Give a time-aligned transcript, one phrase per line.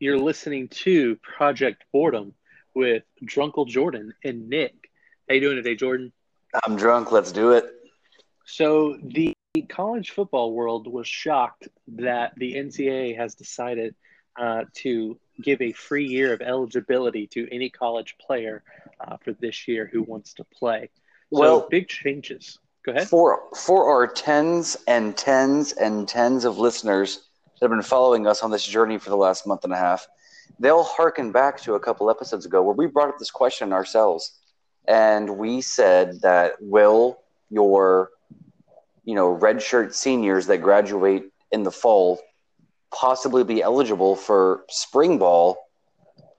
[0.00, 2.32] You're listening to Project Boredom
[2.74, 4.90] with Drunkle Jordan and Nick.
[5.28, 6.10] How you doing today, Jordan?
[6.64, 7.12] I'm drunk.
[7.12, 7.70] Let's do it.
[8.46, 9.34] So the
[9.68, 13.94] college football world was shocked that the NCAA has decided
[14.40, 18.62] uh, to give a free year of eligibility to any college player
[19.06, 20.88] uh, for this year who wants to play.
[21.30, 22.58] So Well- big changes.
[22.86, 23.08] Go ahead.
[23.08, 27.28] For for our tens and tens and tens of listeners
[27.60, 30.08] that have been following us on this journey for the last month and a half,
[30.58, 34.38] they'll harken back to a couple episodes ago where we brought up this question ourselves,
[34.88, 37.20] and we said that will
[37.50, 38.10] your
[39.04, 42.20] you know redshirt seniors that graduate in the fall
[42.92, 45.58] possibly be eligible for spring ball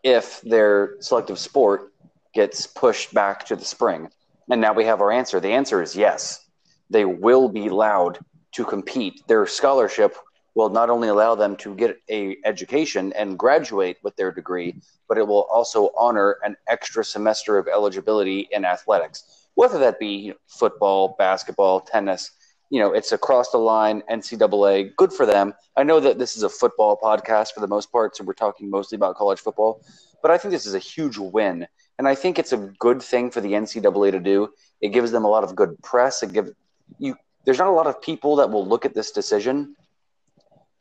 [0.03, 1.93] if their selective sport
[2.33, 4.09] gets pushed back to the spring?
[4.49, 5.39] And now we have our answer.
[5.39, 6.45] The answer is yes.
[6.89, 8.19] They will be allowed
[8.53, 9.25] to compete.
[9.27, 10.17] Their scholarship
[10.55, 14.75] will not only allow them to get a education and graduate with their degree,
[15.07, 20.33] but it will also honor an extra semester of eligibility in athletics, whether that be
[20.47, 22.31] football, basketball, tennis.
[22.69, 24.95] You know, it's across the line, NCAA.
[24.95, 25.53] Good for them.
[25.75, 28.69] I know that this is a football podcast for the most part, so we're talking
[28.69, 29.83] mostly about college football,
[30.21, 31.67] but I think this is a huge win
[32.01, 34.49] and I think it's a good thing for the NCAA to do.
[34.81, 36.23] It gives them a lot of good press.
[36.23, 36.51] It gives
[36.97, 37.15] you.
[37.45, 39.75] There's not a lot of people that will look at this decision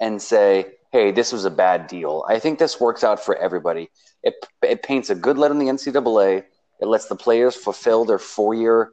[0.01, 3.91] and say, "Hey, this was a bad deal." I think this works out for everybody.
[4.23, 6.45] It it paints a good light on the NCAA.
[6.81, 8.93] It lets the players fulfill their four year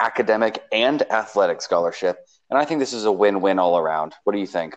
[0.00, 4.14] academic and athletic scholarship, and I think this is a win win all around.
[4.24, 4.76] What do you think?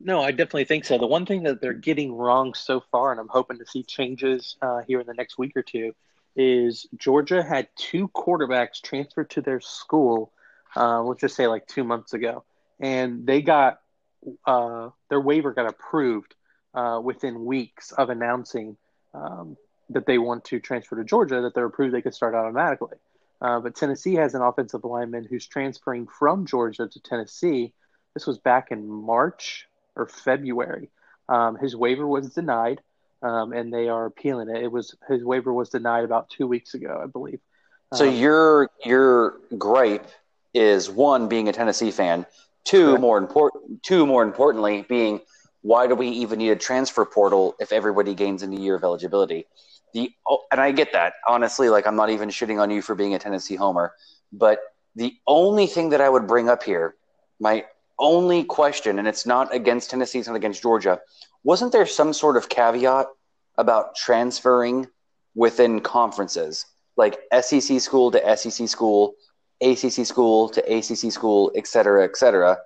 [0.00, 0.98] No, I definitely think so.
[0.98, 4.56] The one thing that they're getting wrong so far, and I'm hoping to see changes
[4.60, 5.94] uh, here in the next week or two,
[6.36, 10.32] is Georgia had two quarterbacks transferred to their school,
[10.76, 12.44] uh, let's just say like two months ago,
[12.80, 13.78] and they got
[14.46, 16.34] uh, their waiver got approved
[16.74, 18.76] uh, within weeks of announcing
[19.12, 19.56] um,
[19.90, 22.96] that they want to transfer to Georgia, that they're approved, they could start automatically.
[23.40, 27.72] Uh, but Tennessee has an offensive lineman who's transferring from Georgia to Tennessee.
[28.14, 30.88] This was back in March or February.
[31.28, 32.80] Um, his waiver was denied,
[33.22, 34.62] um, and they are appealing it.
[34.62, 37.40] It was his waiver was denied about two weeks ago, I believe.
[37.92, 40.06] So Um, your your gripe
[40.54, 42.26] is one being a Tennessee fan,
[42.64, 45.20] two more important, two more importantly being
[45.62, 48.84] why do we even need a transfer portal if everybody gains in a year of
[48.84, 49.46] eligibility?
[49.94, 52.94] The oh, and I get that honestly, like I'm not even shitting on you for
[52.94, 53.94] being a Tennessee homer,
[54.32, 54.60] but
[54.94, 56.94] the only thing that I would bring up here,
[57.40, 57.64] my
[57.98, 61.00] only question, and it's not against Tennessee, it's not against Georgia,
[61.44, 63.06] wasn't there some sort of caveat
[63.56, 64.88] about transferring
[65.34, 66.66] within conferences?
[66.96, 69.14] like SEC school to SEC school,
[69.60, 72.58] ACC school to ACC school, et cetera, et cetera.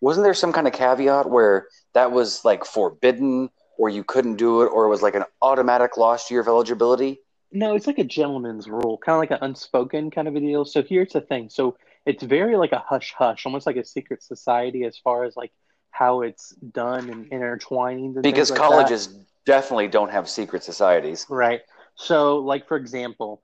[0.00, 4.62] Wasn't there some kind of caveat where that was like forbidden or you couldn't do
[4.62, 7.20] it or it was like an automatic lost year of eligibility?
[7.52, 10.64] No, it's like a gentleman's rule, kind of like an unspoken kind of a deal.
[10.64, 11.50] So here's the thing.
[11.50, 15.36] So it's very like a hush hush, almost like a secret society as far as
[15.36, 15.52] like
[15.90, 18.14] how it's done and intertwining.
[18.14, 18.68] And Because like that.
[18.68, 19.08] colleges
[19.44, 21.26] definitely don't have secret societies.
[21.28, 21.62] Right.
[21.96, 23.42] So, like for example,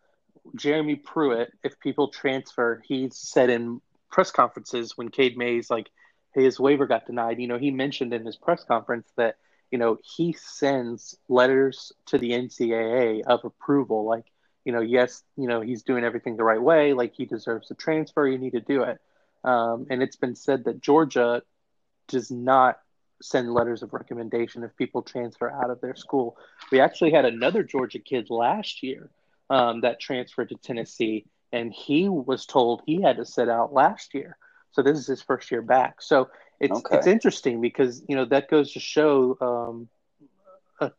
[0.54, 3.80] Jeremy Pruitt, if people transfer, he said in
[4.10, 5.90] press conferences when Cade Mays like
[6.34, 9.36] his waiver got denied, you know, he mentioned in his press conference that
[9.70, 14.26] you know he sends letters to the NCAA of approval, like
[14.64, 17.74] you know, yes, you know, he's doing everything the right way, like he deserves a
[17.74, 18.98] transfer, you need to do it.
[19.44, 21.42] Um, and it's been said that Georgia
[22.08, 22.80] does not
[23.22, 26.36] send letters of recommendation if people transfer out of their school.
[26.72, 29.08] We actually had another Georgia kid last year
[29.50, 34.14] um, that transferred to Tennessee, and he was told he had to sit out last
[34.14, 34.36] year.
[34.72, 36.02] So this is his first year back.
[36.02, 36.28] So
[36.60, 36.96] it's Okay.
[36.96, 39.88] it's interesting because you know that goes to show um,
[40.80, 40.92] a,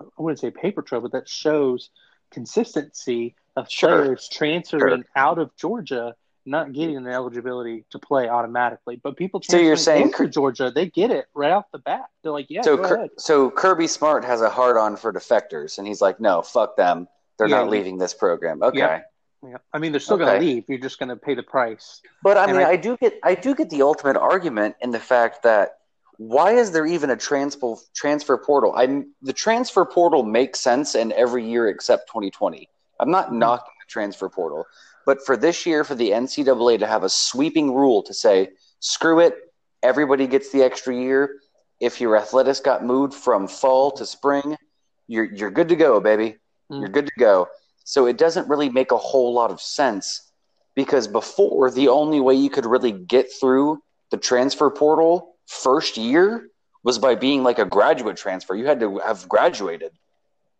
[0.00, 1.90] I wouldn't say paper trail, but that shows
[2.30, 4.02] consistency of Sure.
[4.02, 6.14] players transferring out of Georgia
[6.48, 9.00] not getting an eligibility to play automatically.
[9.02, 12.04] But people So you're saying into Cur- Georgia, they get it right off the bat.
[12.22, 13.10] They're like, yeah, so, ahead.
[13.18, 17.08] so Kirby Smart has a hard on for defectors, and he's like, no, fuck them.
[17.38, 18.62] They're Yeah, not leaving this program.
[18.62, 18.78] Okay.
[18.78, 19.00] Yeah.
[19.42, 19.58] Yeah.
[19.72, 20.64] I mean, they're still going to leave.
[20.68, 22.00] You're just going to pay the price.
[22.22, 24.90] But I And mean, I- I, do get I do get the ultimate argument in
[24.90, 25.78] the fact that
[26.18, 28.72] why is there even a transfer transfer portal?
[28.74, 32.68] I'm the transfer portal makes sense in every year except 2020.
[32.98, 33.34] I'm not Mhm.
[33.38, 34.64] knocking the transfer portal,
[35.04, 38.48] but for this year, for the NCAA to have a sweeping rule to say
[38.80, 39.34] screw it,
[39.82, 41.38] everybody gets the extra year.
[41.78, 44.56] If your athletics got moved from fall to spring,
[45.06, 46.38] you're you're good to go, baby.
[46.70, 46.80] Mm.
[46.80, 47.48] You're good to go.
[47.84, 50.30] So it doesn't really make a whole lot of sense
[50.74, 56.48] because before the only way you could really get through the transfer portal first year
[56.82, 58.54] was by being like a graduate transfer.
[58.54, 59.92] You had to have graduated.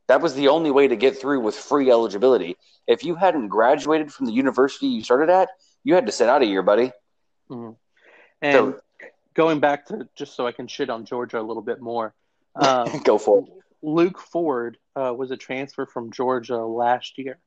[0.09, 2.57] That was the only way to get through with free eligibility.
[2.87, 5.49] If you hadn't graduated from the university you started at,
[5.85, 6.93] you had to sit out a year, buddy.
[7.51, 7.73] Mm-hmm.
[8.43, 8.81] And so,
[9.35, 12.15] going back to just so I can shit on Georgia a little bit more.
[12.59, 13.45] Um, Go for it.
[13.87, 17.39] Luke Ford uh, was a transfer from Georgia last year.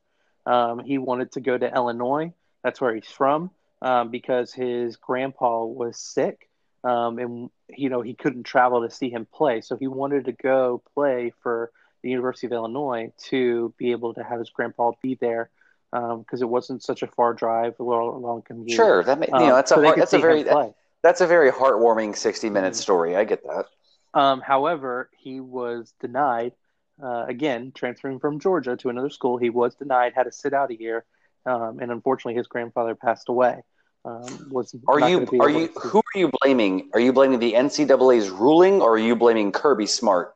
[0.46, 2.34] Um, he wanted to go to Illinois.
[2.64, 3.52] That's where he's from
[3.82, 6.50] um, because his grandpa was sick,
[6.86, 9.60] um, and you know he couldn't travel to see him play.
[9.60, 11.72] So he wanted to go play for
[12.04, 15.50] the University of Illinois to be able to have his grandpa be there
[15.92, 18.72] because um, it wasn't such a far drive, a long, long commute.
[18.72, 21.28] Sure, that may, you know that's um, so a that's a very that, that's a
[21.28, 22.80] very heartwarming sixty minute mm-hmm.
[22.80, 23.18] story.
[23.18, 23.66] I get that.
[24.14, 26.54] Um, however, he was denied
[27.02, 29.38] uh, again transferring from Georgia to another school.
[29.38, 31.06] He was denied, had to sit out a year,
[31.46, 33.62] um, and unfortunately, his grandfather passed away.
[34.06, 35.80] Um, was are you are you to...
[35.80, 36.90] who are you blaming?
[36.94, 40.34] Are you blaming the NCAA's ruling, or are you blaming Kirby Smart?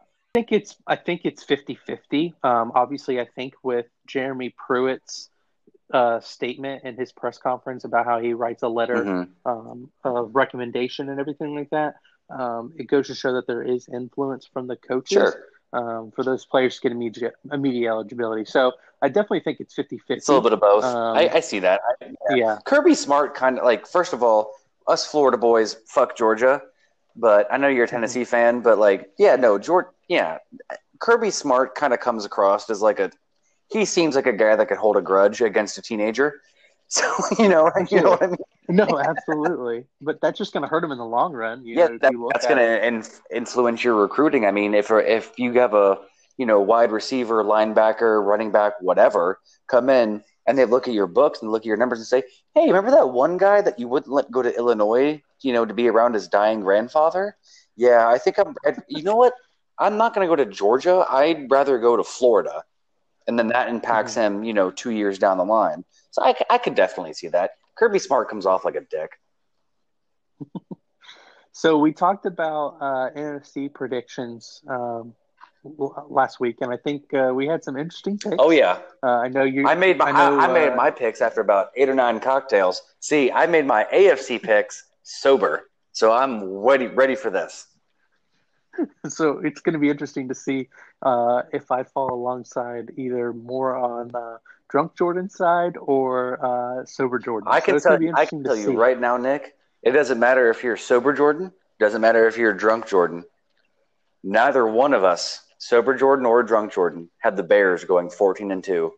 [0.00, 0.04] I
[0.34, 2.34] think it's I think it's 50-50.
[2.44, 5.30] Um, obviously, I think with Jeremy Pruitt's
[5.92, 9.48] uh, statement in his press conference about how he writes a letter mm-hmm.
[9.50, 11.94] um, of recommendation and everything like that,
[12.30, 15.36] um, it goes to show that there is influence from the coaches sure.
[15.72, 18.44] um, for those players to get immediate, immediate eligibility.
[18.44, 20.14] So I definitely think it's 50 50.
[20.14, 20.84] It's a little bit of both.
[20.84, 21.80] Um, I, I, see that.
[22.02, 22.36] I, yeah.
[22.36, 22.58] yeah.
[22.64, 24.54] Kirby Smart kind of like, first of all,
[24.86, 26.62] us Florida boys, fuck Georgia.
[27.14, 28.30] But I know you're a Tennessee mm-hmm.
[28.30, 30.38] fan, but like, yeah, no, George, yeah.
[30.98, 33.10] Kirby Smart kind of comes across as like a,
[33.70, 36.40] he seems like a guy that could hold a grudge against a teenager.
[36.88, 37.02] So,
[37.40, 38.36] you know, you know what I mean?
[38.68, 39.84] No, absolutely.
[40.00, 41.62] But that's just going to hurt him in the long run.
[41.64, 44.44] yeah, know, that, that's going to in, influence your recruiting.
[44.46, 45.98] I mean, if if you have a
[46.36, 51.06] you know wide receiver, linebacker, running back, whatever, come in and they look at your
[51.06, 52.22] books and look at your numbers and say,
[52.54, 55.22] "Hey, remember that one guy that you wouldn't let go to Illinois?
[55.42, 57.36] You know, to be around his dying grandfather?
[57.76, 58.54] Yeah, I think I'm.
[58.88, 59.34] You know what?
[59.78, 61.04] I'm not going to go to Georgia.
[61.08, 62.64] I'd rather go to Florida."
[63.28, 64.36] And then that impacts mm-hmm.
[64.36, 65.84] him, you know, two years down the line.
[66.12, 67.52] So I, I could definitely see that.
[67.76, 69.12] Kirby Smart comes off like a dick.
[71.52, 75.14] so we talked about uh, NFC predictions um,
[76.08, 78.36] last week, and I think uh, we had some interesting picks.
[78.38, 79.66] Oh yeah, uh, I know you.
[79.66, 81.94] I made my I, know, I, I made uh, my picks after about eight or
[81.94, 82.82] nine cocktails.
[83.00, 87.66] See, I made my AFC picks sober, so I'm ready ready for this.
[89.08, 90.68] so it's going to be interesting to see
[91.02, 94.38] uh, if I fall alongside either more on uh,
[94.76, 97.48] drunk Jordan side or uh, sober Jordan.
[97.50, 99.54] I can so tell, I can tell you right now, Nick.
[99.82, 101.50] It doesn't matter if you're sober Jordan.
[101.80, 103.24] Doesn't matter if you're drunk Jordan.
[104.22, 108.62] Neither one of us, sober Jordan or drunk Jordan, had the Bears going 14 and
[108.62, 108.92] two.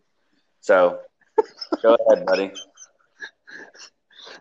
[0.62, 0.98] So
[1.82, 2.50] go ahead, buddy.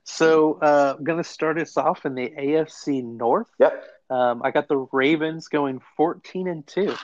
[0.05, 3.51] So uh, I'm going to start us off in the AFC North.
[3.59, 3.83] Yep.
[4.09, 6.95] Um, I got the Ravens going 14 and two.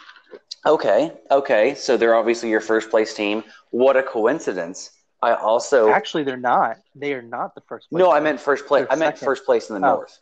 [0.66, 1.76] Okay, okay.
[1.76, 3.44] So they're obviously your first place team.
[3.72, 4.92] What a coincidence!
[5.22, 6.78] I also actually they're not.
[6.96, 7.90] They are not the first.
[7.90, 8.88] place No, I meant first place.
[8.90, 9.26] I meant second.
[9.26, 9.96] first place in the oh.
[9.96, 10.20] North.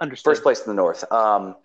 [0.00, 0.30] Understood.
[0.30, 1.10] First place in the North.
[1.12, 1.56] Um,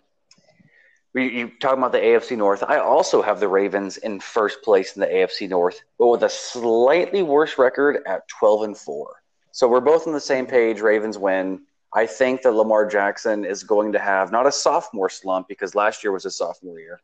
[1.14, 2.62] you, you talking about the AFC North?
[2.62, 6.28] I also have the Ravens in first place in the AFC North, but with a
[6.28, 9.22] slightly worse record at twelve and four.
[9.52, 10.80] So we're both on the same page.
[10.80, 11.62] Ravens win.
[11.94, 16.04] I think that Lamar Jackson is going to have not a sophomore slump because last
[16.04, 17.00] year was his sophomore year,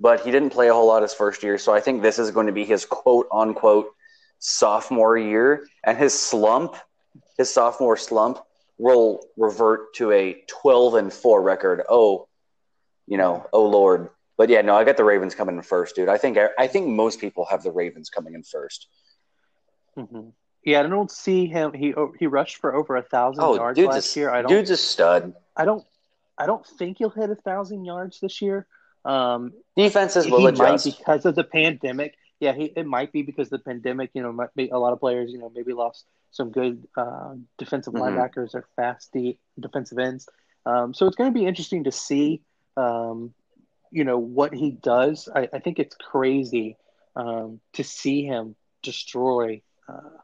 [0.00, 1.58] but he didn't play a whole lot his first year.
[1.58, 3.88] So I think this is going to be his quote unquote
[4.38, 5.66] sophomore year.
[5.84, 6.76] And his slump,
[7.36, 8.38] his sophomore slump,
[8.78, 11.82] will revert to a 12 and 4 record.
[11.88, 12.28] Oh,
[13.06, 14.08] you know, oh Lord.
[14.38, 16.08] But yeah, no, I got the Ravens coming in first, dude.
[16.08, 18.86] I think I think most people have the Ravens coming in 1st
[19.98, 20.28] mm-hmm.
[20.64, 21.72] Yeah, I don't see him.
[21.74, 24.30] He he rushed for over a thousand oh, yards last a, year.
[24.30, 24.50] I don't.
[24.50, 25.34] Dude's a stud.
[25.56, 25.84] I don't.
[26.38, 28.66] I don't think he'll hit a thousand yards this year.
[29.04, 32.14] Um, Defenses will adjust because of the pandemic.
[32.38, 34.10] Yeah, he, it might be because the pandemic.
[34.14, 35.30] You know, might be, a lot of players.
[35.30, 38.18] You know, maybe lost some good uh, defensive mm-hmm.
[38.18, 40.28] linebackers or fast deep defensive ends.
[40.66, 42.42] Um, so it's going to be interesting to see.
[42.76, 43.34] Um,
[43.90, 45.28] you know what he does.
[45.34, 46.76] I, I think it's crazy
[47.16, 50.18] um, to see him destroy uh,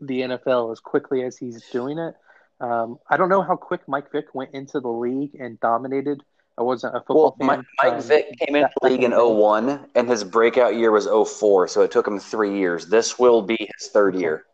[0.00, 2.14] the NFL as quickly as he's doing it.
[2.60, 6.22] Um, I don't know how quick Mike Vick went into the league and dominated.
[6.58, 7.66] I wasn't a football well, fan.
[7.82, 11.68] Mike, um, Vick came into the league in 01, and his breakout year was 04,
[11.68, 12.86] so it took him three years.
[12.86, 14.44] This will be his third year.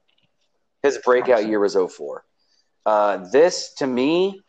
[0.83, 2.25] His breakout year was 04.
[2.85, 4.41] Uh, this, to me,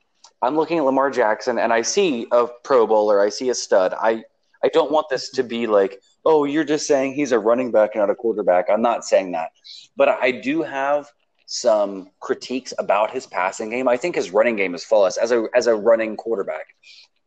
[0.42, 3.22] I'm looking at Lamar Jackson, and I see a Pro Bowler.
[3.22, 3.94] I see a stud.
[3.94, 4.24] I,
[4.64, 7.96] I don't want this to be like, oh, you're just saying he's a running back,
[7.96, 8.66] not a quarterback.
[8.70, 9.52] I'm not saying that.
[9.96, 11.08] But I do have
[11.46, 13.88] some critiques about his passing game.
[13.88, 16.66] I think his running game is flawless as a as a running quarterback.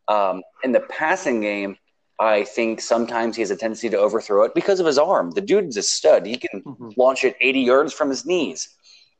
[0.07, 1.77] Um, in the passing game,
[2.19, 5.31] I think sometimes he has a tendency to overthrow it because of his arm.
[5.31, 6.25] The dude's a stud.
[6.25, 6.97] He can Mhm.
[6.97, 8.69] launch it 80 yards from his knees.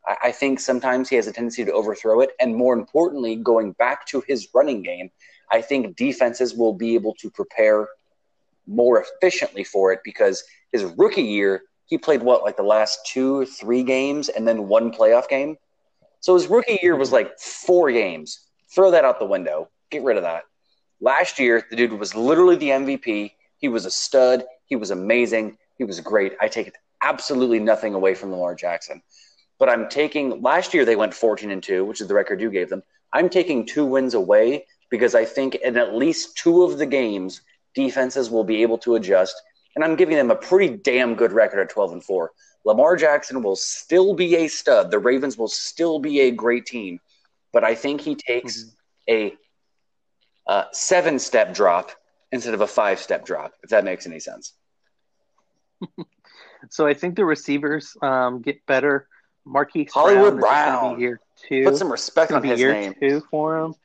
[0.07, 2.31] I, I think sometimes he has a tendency to overthrow it.
[2.39, 5.11] And more importantly, going back to his running game,
[5.51, 7.87] I think defenses will be able to prepare
[8.65, 13.45] more efficiently for it because his rookie year, he played what, like the last two,
[13.45, 15.57] three games and then one playoff game?
[16.19, 18.39] So his rookie year was like four games.
[18.73, 19.69] Throw that out the window.
[19.91, 20.43] Get rid of that.
[20.99, 23.31] Last year, the dude was literally the MVP.
[23.57, 24.43] He was a stud.
[24.65, 25.57] He was amazing.
[25.77, 26.33] He was great.
[26.41, 26.73] I take
[27.03, 29.01] absolutely nothing away from Lamar Jackson.
[29.59, 32.49] But I'm taking last year they went 14 and 2, which is the record you
[32.49, 32.83] gave them.
[33.13, 37.41] I'm taking two wins away because I think in at least two of the games,
[37.73, 39.35] defenses will be able to adjust.
[39.75, 42.31] And I'm giving them a pretty damn good record at 12 and 4.
[42.65, 44.91] Lamar Jackson will still be a stud.
[44.91, 46.99] The Ravens will still be a great team.
[47.53, 49.13] But I think he takes mm-hmm.
[49.13, 49.35] a
[50.47, 51.91] uh, seven step drop
[52.31, 54.53] instead of a five step drop, if that makes any sense.
[56.69, 59.07] So I think the receivers um, get better.
[59.45, 60.95] Marquise Hollywood Brown, Brown.
[60.95, 61.63] be year two.
[61.63, 62.95] Put some respect on his year name.
[62.99, 63.75] two for him.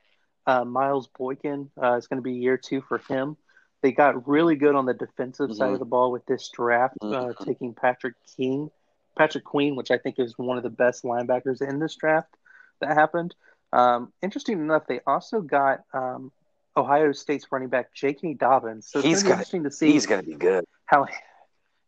[0.47, 3.37] Uh, Miles Boykin uh, is going to be year two for him.
[3.83, 5.75] They got really good on the defensive side Mhm.
[5.75, 7.45] of the ball with this draft, uh, Mhm.
[7.47, 8.71] taking Patrick King,
[9.17, 12.35] Patrick Queen, which I think is one of the best linebackers in this draft
[12.81, 13.35] that happened.
[13.73, 16.33] Um, interesting enough, they also got um,
[16.77, 18.35] Ohio State's running back J.K.
[18.35, 18.89] Dobbins.
[18.91, 20.65] So it's He's going to be interesting to see He's going to be good.
[20.87, 21.07] how.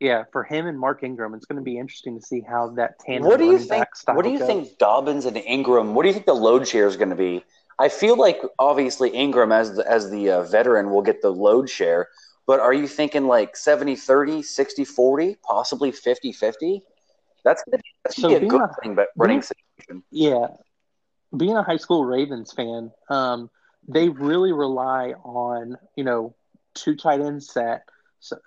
[0.01, 2.99] Yeah, for him and Mark Ingram, it's going to be interesting to see how that
[2.99, 3.87] tandem What do you think?
[4.09, 4.47] What do you goes.
[4.47, 5.95] think Dobbins and Ingram?
[5.95, 7.45] What do you think the load share is going to be?
[7.79, 11.71] I feel like obviously Ingram as the, as the uh, veteran will get the load
[11.71, 12.09] share,
[12.47, 16.83] but are you thinking like 70-30, 60-40, possibly 50-50?
[17.45, 19.43] That's going to be, that's So gonna be a good a- running, back- running being-
[19.79, 20.03] situation.
[20.11, 20.47] Yeah,
[21.37, 23.49] being a high school Ravens fan, um,
[23.89, 26.35] they really rely on you know
[26.75, 27.85] two tight end set,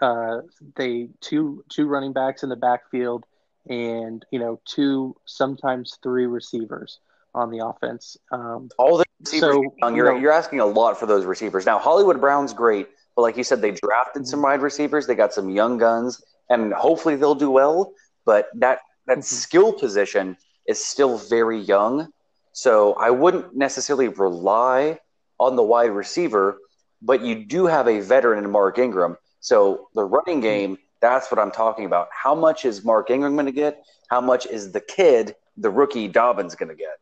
[0.02, 0.42] uh,
[0.76, 3.26] they two two running backs in the backfield,
[3.70, 7.00] and you know two sometimes three receivers
[7.36, 8.18] on the offense.
[8.32, 9.92] Um, All the receivers So, young.
[9.92, 11.66] you You're, know- you're asking a lot for those receivers.
[11.66, 14.44] Now, Hollywood Brown's great, but like you said, they drafted some Mm-hmm.
[14.46, 15.06] wide receivers.
[15.06, 17.94] They got some young guns, and hopefully they'll do well.
[18.26, 19.24] But that that Mhm.
[19.24, 22.12] skill position is still very young,
[22.54, 25.00] so I wouldn't necessarily rely
[25.40, 26.58] on the wide receiver.
[27.02, 30.78] But you do have a veteran in Mark Ingram, so the running game.
[31.00, 32.08] That's what I'm talking about.
[32.12, 33.84] How much is Mark Ingram going to get?
[34.10, 36.98] How much is the kid, the rookie Dobbins, going to get?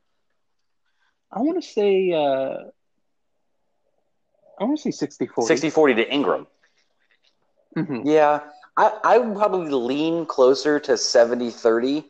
[1.32, 2.70] I want to say uh,
[4.60, 5.48] I want to say 60-40.
[5.48, 6.48] 60 40 to Ingram.
[7.77, 8.01] Mhm.
[8.06, 8.42] Yeah,
[8.77, 12.06] I, I would probably lean closer to 70 30,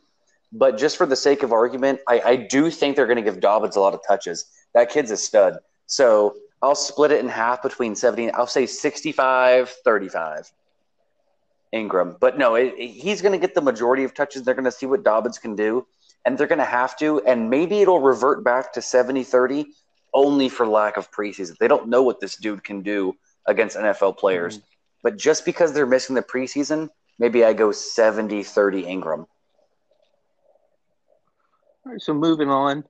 [0.51, 3.39] but just for the sake of argument, I, I do think they're going to give
[3.39, 4.45] Dobbins a lot of touches.
[4.73, 5.57] That kid's a stud.
[5.87, 10.51] So I'll split it in half between 70 I'll say 65 35.
[11.71, 12.15] Ingram.
[12.19, 14.43] But no, it, it- he's going to get the majority of touches.
[14.43, 15.85] They're going to see what Dobbins can do,
[16.23, 17.21] and they're going to have to.
[17.21, 19.65] And maybe it'll revert back to 70 30
[20.13, 21.57] only for lack of preseason.
[21.57, 23.13] They don't know what this dude can do
[23.45, 24.57] against NFL players.
[24.57, 24.65] Mm-hmm.
[25.03, 26.89] But just because they're missing the preseason,
[27.19, 29.27] maybe I go 70 30 Ingram.
[31.85, 32.85] All right, so moving on.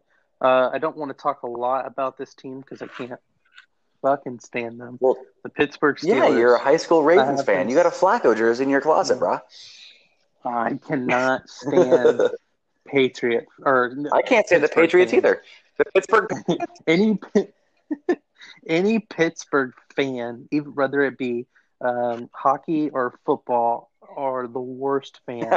[0.46, 3.20] Uh, I don't want to talk a lot about this team because I can't
[4.04, 4.98] fucking stand them.
[5.02, 6.08] Well, The Pittsburgh Steelers.
[6.08, 7.68] yeah, you're a high school Ravens fan.
[7.68, 9.40] You got a Flacco jersey in your closet, bro.
[10.44, 12.22] I cannot stand
[12.88, 13.48] Patriots.
[13.64, 15.24] or I can't say the Patriots fans.
[15.26, 15.42] either.
[15.80, 16.30] The Pittsburgh
[16.88, 17.20] any
[18.68, 21.48] any Pittsburgh fan, even whether it be
[21.82, 25.48] um, hockey or football, are the worst fans.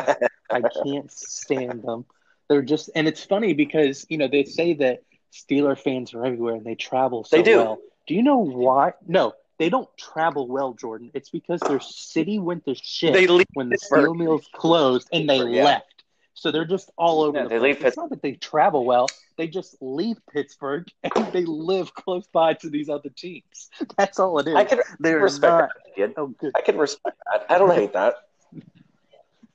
[0.50, 2.06] I can't stand them.
[2.48, 5.02] They're just, and it's funny because you know they say that
[5.32, 7.58] Steeler fans are everywhere and they travel so They do.
[7.58, 7.78] well.
[8.06, 8.92] Do you know why?
[9.06, 11.10] No, they don't travel well, Jordan.
[11.14, 15.28] It's because their city went to shit They leave when the steel mills closed and
[15.28, 15.64] they yeah.
[15.64, 15.84] left.
[16.32, 17.76] So they're just all over Yeah, the they place.
[17.76, 22.26] leave it's not that they travel well; they just leave Pittsburgh and they live close
[22.28, 23.68] by to these other teams.
[23.98, 24.54] That's all it is.
[24.54, 25.70] I can they're respect not.
[25.96, 26.14] that.
[26.16, 26.52] Oh, good.
[26.56, 27.44] I can respect that.
[27.50, 28.14] I don't hate that.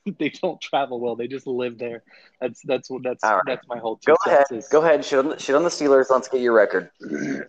[0.18, 1.16] They don't travel well.
[1.16, 2.02] They just live there.
[2.40, 3.40] That's that's what that's right.
[3.46, 4.44] that's my whole Go ahead.
[4.50, 5.04] is- Go ahead.
[5.04, 6.06] Shit on, the, shit on the Steelers.
[6.10, 6.90] Let's get your record.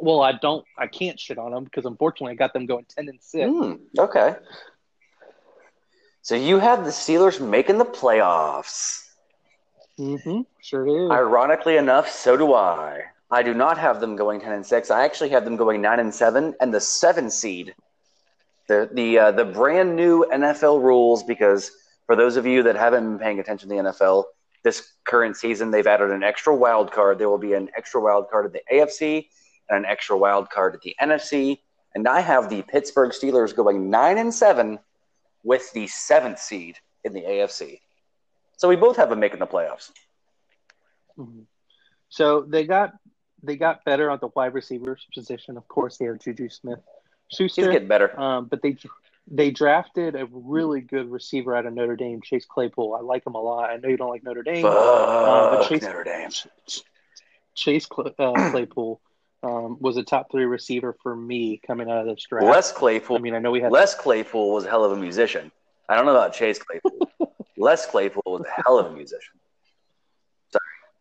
[0.00, 0.64] Well, I don't.
[0.78, 3.50] I can't shit on them because unfortunately I got them going ten and six.
[3.50, 4.36] Hmm, okay.
[6.22, 9.08] So you have the Steelers making the playoffs.
[9.98, 10.42] Mm-hmm.
[10.62, 11.10] Sure is.
[11.10, 13.02] Ironically enough, so do I.
[13.32, 14.88] I do not have them going ten and six.
[14.92, 17.74] I actually have them going nine and seven, and the seven seed.
[18.68, 21.72] The the uh, the brand new NFL rules because
[22.06, 24.24] for those of you that haven't been paying attention to the NFL,
[24.62, 25.70] this current season.
[25.70, 27.18] They've added an extra wild card.
[27.18, 29.26] There will be an extra wild card at the AFC
[29.68, 31.58] and an extra wild card at the NFC.
[31.94, 34.78] And I have the Pittsburgh Steelers going nine and seven
[35.42, 37.80] with the seventh seed in the AFC.
[38.56, 39.90] So we both have them making the playoffs.
[41.16, 41.46] Mhm.
[42.08, 42.92] So they got
[43.42, 45.56] they got better at the wide receivers position.
[45.56, 46.80] Of course, they have Juju Smith
[47.28, 48.18] He's Schuster, getting better.
[48.18, 48.76] um, but they
[49.30, 52.94] they drafted a really good receiver out of Notre Dame, Chase Claypool.
[52.94, 53.68] I like him a lot.
[53.70, 54.62] I know you don't like Notre Dame.
[54.62, 56.30] Fuck but Chase- Notre Dame.
[57.54, 59.00] Chase Cl- uh, Claypool
[59.42, 62.46] um, was a top three receiver for me coming out of this draft.
[62.46, 63.16] Les Claypool.
[63.16, 65.50] I mean, I know we had Les Claypool was a hell of a musician.
[65.88, 67.10] I don't know about Chase Claypool.
[67.58, 69.34] Les Claypool was a hell of a musician.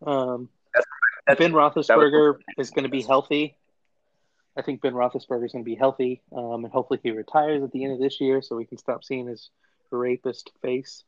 [0.06, 3.56] um, That's- Ben Roethlisberger is going to be healthy.
[4.58, 7.72] I think Ben Roethlisberger is going to be healthy, um, and hopefully he retires at
[7.72, 9.50] the end of this year, so we can stop seeing his
[9.92, 11.04] rapist face.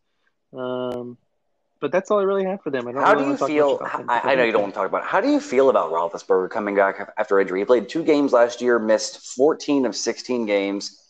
[0.53, 1.17] Um,
[1.79, 2.87] but that's all I really have for them.
[2.87, 3.71] I don't How really do you feel?
[3.71, 5.07] much about them I, I know you don't want to talk about it.
[5.07, 7.59] How do you feel about Roethlisberger coming back after injury?
[7.59, 11.01] He played two games last year, missed 14 of 16 games.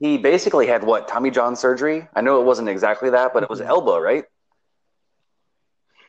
[0.00, 2.08] He basically had what Tommy John surgery.
[2.14, 3.66] I know it wasn't exactly that, but it was Mhm.
[3.66, 4.24] elbow, right?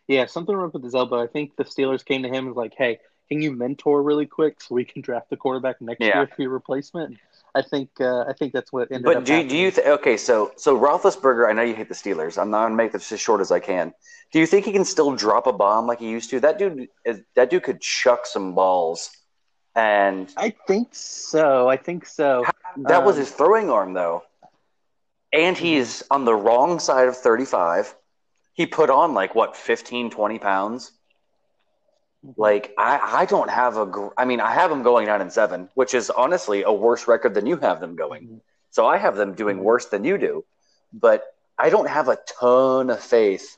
[0.08, 1.22] Yeah, something wrong with his elbow.
[1.22, 4.26] I think the Steelers came to him and was like, "Hey, can you mentor really
[4.26, 6.18] quick so we can draft the quarterback next Yeah.
[6.20, 7.18] year for your replacement?"
[7.56, 9.26] I think uh, I think that's what ended But up.
[9.26, 10.18] do, do you th- okay?
[10.18, 12.38] So so Roethlisberger, I know you hate the Steelers.
[12.42, 13.94] I'm not gonna make this as short as I can.
[14.34, 16.40] Do you think he can still drop a bomb like he used to?
[16.42, 19.10] That dude, is, that dude could chuck some balls,
[19.74, 21.70] and I think so.
[21.70, 22.44] I think so.
[22.78, 24.24] that was Um, his throwing arm though.
[25.32, 27.94] And he's on the wrong side of 35.
[28.54, 30.92] He put on like what 15, 20 pounds.
[32.38, 33.86] Like I, I don't have a.
[33.86, 37.08] gr- I mean, I have them going nine and seven, which is honestly a worse
[37.08, 38.24] record than you have them going.
[38.24, 38.42] Mhm.
[38.72, 39.64] So I have them doing Mhm.
[39.64, 40.44] worse than you do,
[40.92, 41.24] but
[41.58, 43.58] I don't have a ton of faith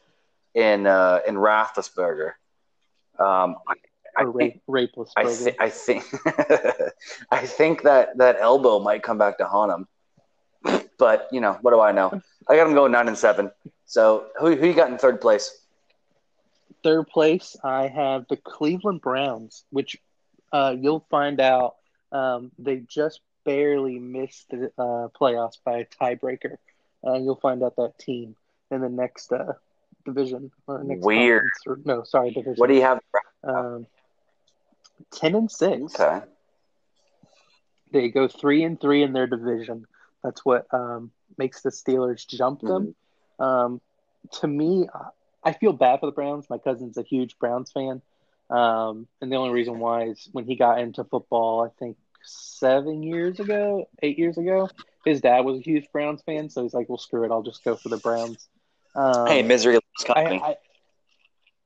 [0.53, 2.33] in uh, in Roethlisberger.
[3.19, 3.73] Um, I,
[4.17, 4.91] I think rape.
[5.15, 6.03] I, th- I think
[7.31, 9.87] I think that that elbow might come back to haunt him.
[10.97, 12.21] But you know, what do I know?
[12.49, 13.51] I got him going nine and seven.
[13.85, 15.45] So who who you got in third place?
[16.87, 19.97] Third place, I have the Cleveland Browns, which
[20.53, 21.75] uh, you'll find out
[22.13, 26.55] um, they just barely missed the uh, playoffs by a tiebreaker.
[27.05, 28.37] Uh, you'll find out that team
[28.71, 29.51] in the next uh,
[30.05, 31.43] division or next Weird.
[31.65, 32.55] conference, or, no, sorry, division.
[32.55, 33.01] What do you have?
[33.43, 33.85] um,
[35.11, 35.99] ten and six.
[35.99, 36.25] Okay.
[37.91, 39.87] They go three and three in their division.
[40.23, 42.95] That's what um, makes the Steelers jump them.
[43.41, 43.43] Mm-hmm.
[43.43, 43.81] Um,
[44.39, 44.87] to me,
[45.47, 46.49] I feel bad for the Browns.
[46.49, 48.01] My cousin's a huge Browns fan,
[48.49, 51.63] um, and the only reason why is when he got into football.
[51.63, 54.69] I think seven years ago, eight years ago,
[55.05, 57.63] his dad was a huge Browns fan, so he's like, "Well, screw it, I'll just
[57.63, 58.47] go for the Browns."
[58.95, 60.41] Um, Hey, misery loves company.
[60.43, 60.57] I,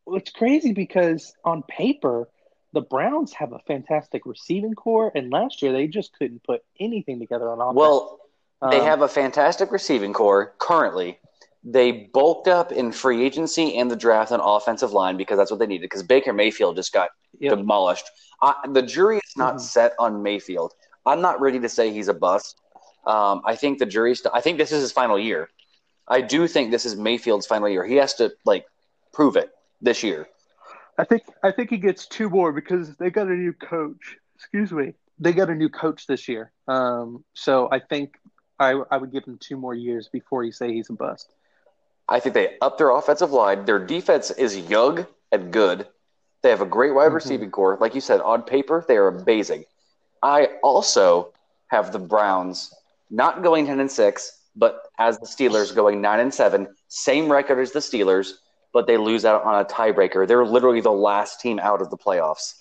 [0.06, 2.30] well, it's crazy because on paper,
[2.74, 7.20] the Browns have a fantastic receiving corps, and last year they just couldn't put anything
[7.20, 7.76] together on offense.
[7.78, 8.20] well,
[8.70, 11.20] they Um, have a fantastic receiving corps currently.
[11.64, 15.60] They bulked up in free agency and the draft on offensive line because that's what
[15.60, 15.84] they needed.
[15.84, 17.58] Because Baker Mayfield just got Yep.
[17.58, 18.06] demolished.
[18.42, 19.60] I, the jury is not Mhm.
[19.62, 20.74] set on Mayfield.
[21.06, 22.60] I'm not ready to say he's a bust.
[23.06, 24.26] Um, I think the jury's.
[24.34, 25.50] I think this is his final year.
[26.08, 27.86] I do think this is Mayfield's final year.
[27.86, 28.66] He has to like
[29.14, 30.28] prove it this year.
[30.98, 34.18] I think I think he gets two more because they got a new coach.
[34.36, 34.94] Excuse me.
[35.20, 36.52] They got a new coach this year.
[36.68, 38.16] Um, so I think
[38.60, 41.34] I I would give him two more years before you say he's a bust.
[42.12, 43.66] I think they up their offensive line.
[43.66, 45.88] Their defense is young and good.
[46.44, 47.16] They have a great wide Mhm.
[47.16, 47.78] receiving corps.
[47.80, 49.66] Like you said, on paper, they are amazing.
[50.22, 51.32] I also
[51.68, 52.74] have the Browns
[53.10, 57.60] not going 10 and 6, but as the Steelers going 9 and 7, same record
[57.60, 58.34] as the Steelers,
[58.74, 60.28] but they lose out on a tiebreaker.
[60.28, 62.56] They're literally the last team out of the playoffs.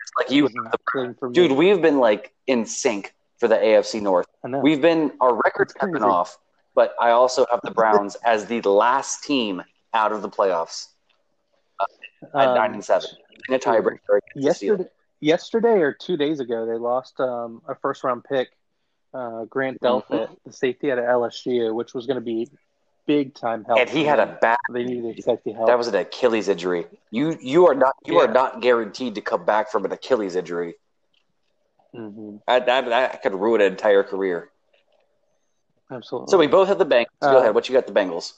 [0.00, 0.72] It's like you, Mhm.
[0.94, 4.26] Same dude, we've been like in sync for the AFC North.
[4.44, 6.12] We've been our records That's have been crazy.
[6.12, 6.38] off,
[6.74, 9.62] but I also have the Browns as the last team
[9.94, 10.88] out of the playoffs
[11.80, 13.08] at Um, nine and seven
[13.48, 14.18] in a tiebreaker.
[14.34, 14.84] yesterday,
[15.20, 18.48] yesterday or two days ago, they lost um, a first round pick,
[19.12, 20.14] uh, Grant Mm-hmm.
[20.14, 22.48] Delpit, the safety out of LSU, which was going to be
[23.06, 23.80] big time help.
[23.80, 24.56] and he had a bad.
[24.72, 25.68] They needed safety help.
[25.68, 26.86] That was an Achilles injury.
[27.10, 30.74] You you are not you are not guaranteed to come back from an Achilles injury.
[31.92, 34.50] hmm that, that could ruin an entire career.
[35.92, 36.30] Absolutely.
[36.30, 37.06] So we both have the Bengals.
[37.20, 37.54] Go Uh, ahead.
[37.54, 37.86] What you got?
[37.86, 38.32] The Bengals.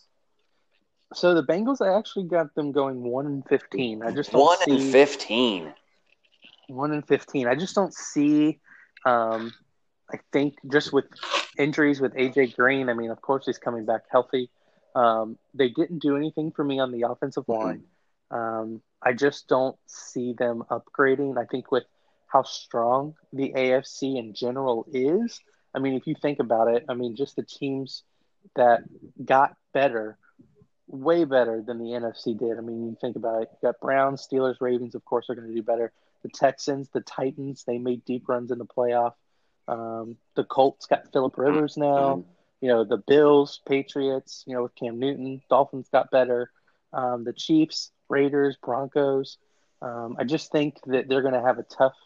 [1.14, 4.02] So the Bengals, I actually got them going one and fifteen.
[4.02, 5.74] I just don't One see and fifteen.
[6.66, 7.46] one and fifteen.
[7.46, 8.58] I just don't see.
[9.06, 9.52] Um,
[10.12, 11.04] I think just with
[11.58, 12.88] injuries with AJ Green.
[12.88, 14.50] I mean, of course he's coming back healthy.
[14.94, 17.84] Um, they didn't do anything for me on the offensive line.
[18.30, 21.38] Um, I just don't see them upgrading.
[21.38, 21.84] I think with
[22.26, 25.40] how strong the AFC in general is,
[25.74, 28.02] I mean, if you think about it, I mean, just the teams
[28.56, 28.82] that
[29.24, 30.18] got better,
[30.86, 32.58] way better than the NFC did.
[32.58, 35.48] I mean, you think about it, you got Browns, Steelers, Ravens, of course, are going
[35.48, 35.92] to do better.
[36.22, 39.14] The Texans, the Titans, they made deep runs in the playoff.
[39.66, 42.24] Um, the Colts got Philip Rivers now.
[42.60, 46.50] You know, the Bills, Patriots, you know, with Cam Newton, Dolphins got better.
[46.92, 49.38] Um, the Chiefs, Raiders, Broncos.
[49.82, 51.96] Um, I just think that they're going to have a tough,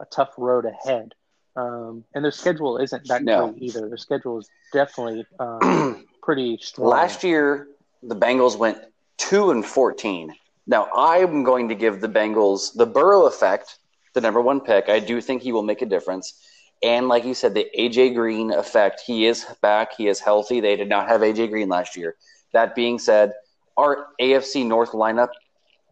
[0.00, 1.14] a tough road ahead.
[1.56, 3.52] Um, and their schedule isn't that No.
[3.52, 3.88] great either.
[3.88, 6.90] Their schedule is definitely um, pretty strong.
[6.90, 7.68] Last year,
[8.02, 8.78] the Bengals went
[9.16, 10.34] two and fourteen.
[10.66, 13.78] Now I'm going to give the Bengals the Burrow effect,
[14.14, 14.88] the number one pick.
[14.88, 16.34] I do think he will make a difference.
[16.82, 19.00] And like you said, the AJ Green effect.
[19.06, 19.96] He is back.
[19.96, 20.60] He is healthy.
[20.60, 22.16] They did not have AJ Green last year.
[22.52, 23.32] That being said,
[23.78, 25.30] our AFC North lineup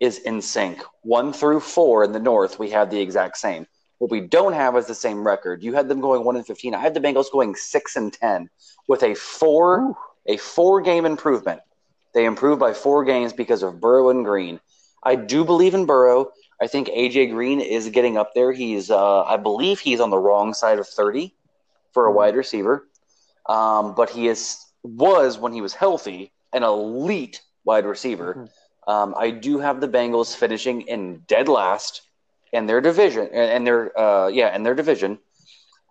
[0.00, 0.82] is in sync.
[1.02, 3.66] One through four in the North, we have the exact same.
[3.98, 5.62] What we don't have is the same record.
[5.62, 6.74] You had them going one and fifteen.
[6.74, 8.50] I had the Bengals going six and ten
[8.88, 9.96] with a four Ooh.
[10.26, 11.60] a four game improvement.
[12.12, 14.60] They improved by four games because of Burrow and Green.
[15.02, 16.30] I do believe in Burrow.
[16.60, 18.52] I think AJ Green is getting up there.
[18.52, 21.34] He's, uh, I believe, he's on the wrong side of thirty
[21.92, 22.14] for a Mhm.
[22.16, 22.88] wide receiver,
[23.46, 28.34] um, but he is was when he was healthy an elite wide receiver.
[28.86, 28.92] Mhm.
[28.92, 32.02] Um, I do have the Bengals finishing in dead last
[32.54, 35.18] in their division, and their uh, yeah, in their division.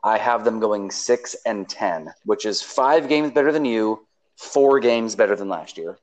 [0.05, 4.79] I have them going six and ten, which is five games better than you, four
[4.79, 5.97] games better than last year.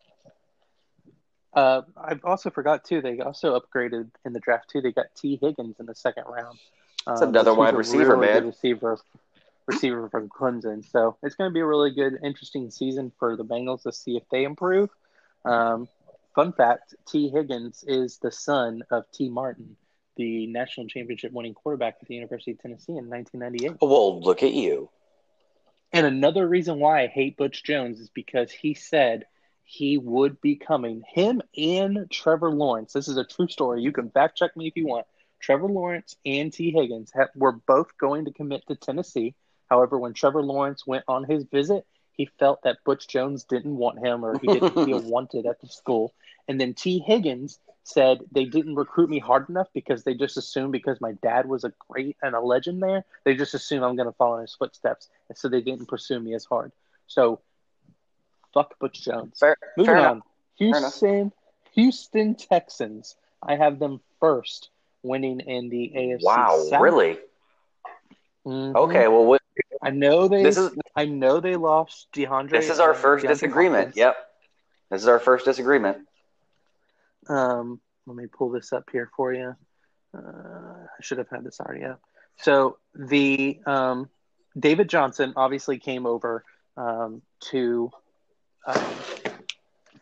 [1.52, 3.02] Uh, I also forgot too.
[3.02, 4.80] They also upgraded in the draft too.
[4.80, 6.58] They got Tee Higgins in the second round.
[7.06, 8.46] That's another wide receiver, really man.
[8.46, 8.98] Receiver,
[9.66, 10.88] receiver from Clemson.
[10.88, 14.16] So it's going to be a really good, interesting season for the Bengals to see
[14.16, 14.90] if they improve.
[15.44, 15.88] Um,
[16.34, 19.76] fun fact: Tee Higgins is the son of Tee Martin,
[20.16, 23.78] the national championship winning quarterback at the University of Tennessee in 1998.
[23.80, 24.90] Well, look at you.
[25.92, 29.24] And another reason why I hate Butch Jones is because he said
[29.64, 31.02] he would be coming.
[31.08, 32.92] Him and Trevor Lawrence.
[32.92, 33.82] This is a true story.
[33.82, 35.06] You can fact check me if you want.
[35.40, 39.34] Trevor Lawrence and Tee Higgins have, were both going to commit to Tennessee.
[39.68, 41.86] However, when Trevor Lawrence went on his visit,
[42.20, 45.68] he felt that Butch Jones didn't want him or he didn't feel wanted at the
[45.68, 46.12] school.
[46.48, 50.70] And then Tee Higgins said they didn't recruit me hard enough because they just assumed
[50.72, 54.06] because my dad was a great and a legend there, they just assume I'm going
[54.08, 55.08] to follow in his footsteps.
[55.30, 56.72] And so they didn't pursue me as hard.
[57.06, 57.40] So
[58.52, 59.38] fuck Butch Jones.
[59.40, 60.22] Fair, Moving fair on.
[60.58, 61.32] Houston,
[61.72, 63.16] Houston Texans.
[63.42, 64.68] I have them first
[65.02, 66.82] winning in the AFC Wow, South.
[66.82, 67.18] really?
[68.46, 68.74] Mhm.
[68.76, 69.39] Okay, well, what,
[69.82, 70.42] I know they.
[70.42, 72.50] this is I know they lost DeAndre.
[72.50, 73.86] this is our uh, first DeAndre disagreement.
[73.88, 73.96] Hopkins.
[73.96, 74.16] Yep,
[74.90, 75.98] this is our first disagreement.
[77.28, 79.54] Um, let me pull this up here for you.
[80.16, 82.00] Uh, I should have had this already up.
[82.38, 84.08] So the um,
[84.58, 86.44] David Johnson obviously came over
[86.76, 87.90] um, to
[88.66, 88.84] um,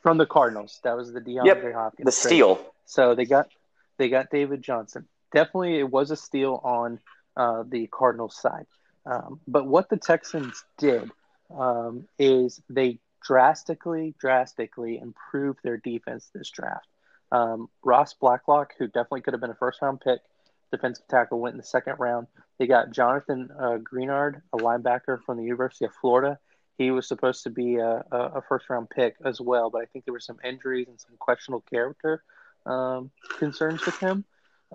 [0.03, 0.81] from the Cardinals.
[0.85, 2.07] That was the DeAndre Yep, Hopkins.
[2.07, 2.35] The trade.
[2.35, 2.61] steal.
[2.87, 3.49] So they got
[3.99, 5.07] they got David Johnson.
[5.33, 7.01] Definitely, it was a steal on
[7.37, 8.67] uh, the Cardinals side.
[9.09, 11.11] Um, but what the Texans did
[11.57, 16.87] um, is they drastically, drastically improved their defense this draft.
[17.33, 20.21] Um, Ross Blacklock, who definitely could have been a first round pick,
[20.71, 22.27] defensive tackle, went in the second round.
[22.59, 26.39] They got Jonathan uh, Greenard, a linebacker from the University of Florida.
[26.77, 29.87] He was supposed to be a, a, a first round pick as well, but I
[29.87, 32.23] think there were some injuries and some questionable character
[32.67, 34.25] um, concerns with him.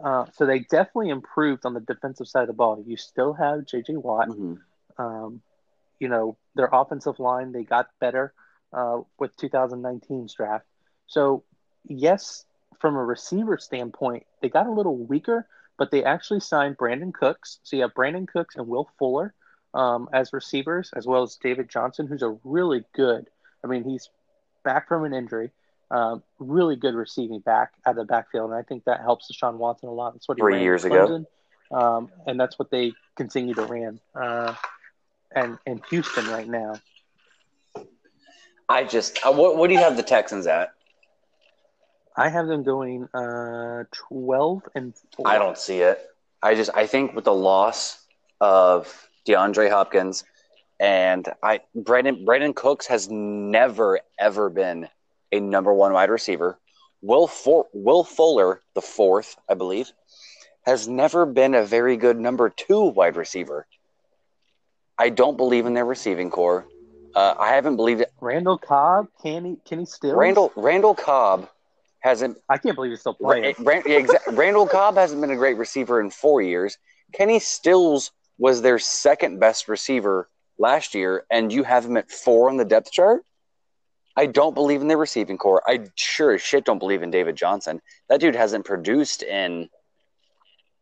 [0.02, 2.84] Uh, so they definitely improved on the defensive side of the ball.
[2.86, 3.98] You still have J.J.
[3.98, 4.30] Watt.
[4.30, 4.60] Mhm.
[4.98, 5.42] Um,
[6.00, 8.34] you know, their offensive line, they got better
[8.74, 10.66] uh, with 2019's draft.
[11.08, 11.44] So,
[11.88, 12.46] yes,
[12.80, 17.60] from a receiver standpoint, they got a little weaker, but they actually signed Brandin Cooks.
[17.64, 19.34] So you have Brandin Cooks and Will Fuller
[19.74, 23.30] um, as receivers, as well as David Johnson, who's a really good,
[23.64, 24.10] I mean, he's
[24.64, 25.52] back from an injury.
[25.94, 29.58] Um, really good receiving back out of the backfield, and I think that helps Deshaun
[29.58, 30.14] Watson a lot.
[30.14, 31.24] That's what he Three years ago.
[31.72, 34.00] Um, and that's what they continue to run.
[34.16, 34.56] Uh,
[35.36, 36.80] and in Houston right now,
[38.68, 40.72] I just, uh, what, what do you have the Texans at?
[42.18, 45.28] I have them going uh, twelve and four.
[45.28, 46.00] I don't see it.
[46.42, 48.04] I just, I think with the loss
[48.42, 50.24] of DeAndre Hopkins
[50.80, 54.90] and I, Brandin, Brandin Cooks has never ever been
[55.34, 56.60] a number one wide receiver.
[57.02, 59.92] Will For, Will Fuller, the fourth, I believe,
[60.66, 63.68] has never been a very good number two wide receiver.
[64.98, 66.66] I don't believe in their receiving corps.
[67.16, 68.14] Uh, I haven't believed it.
[68.22, 70.16] Randall Cobb, can he can he still?
[70.16, 71.50] Randall Randall Cobb
[72.00, 72.38] hasn't.
[72.48, 73.56] I can't believe he's still playing.
[73.60, 76.78] Rand, yeah, exa- Randall Cobb hasn't been a great receiver in four years.
[77.12, 82.50] Kenny Stills was their second best receiver last year, and you have him at four
[82.50, 83.24] on the depth chart.
[84.16, 85.64] I don't believe in the receiving corps.
[85.66, 87.82] I sure as shit don't believe in David Johnson.
[88.10, 89.70] That dude hasn't produced in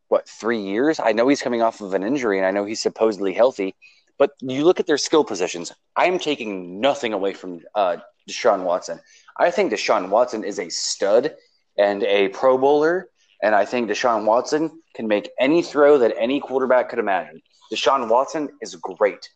[0.09, 0.99] what three years?
[0.99, 3.75] I know he's coming off of an injury, and I know he's supposedly healthy.
[4.17, 5.71] But you look at their skill positions.
[5.95, 7.97] I'm taking nothing away from uh,
[8.29, 8.99] Deshaun Watson.
[9.39, 11.33] I think Deshaun Watson is a stud
[11.77, 13.07] and a Pro Bowler,
[13.41, 17.41] and I think Deshaun Watson can make any throw that any quarterback could imagine.
[17.73, 19.29] Deshaun Watson is great.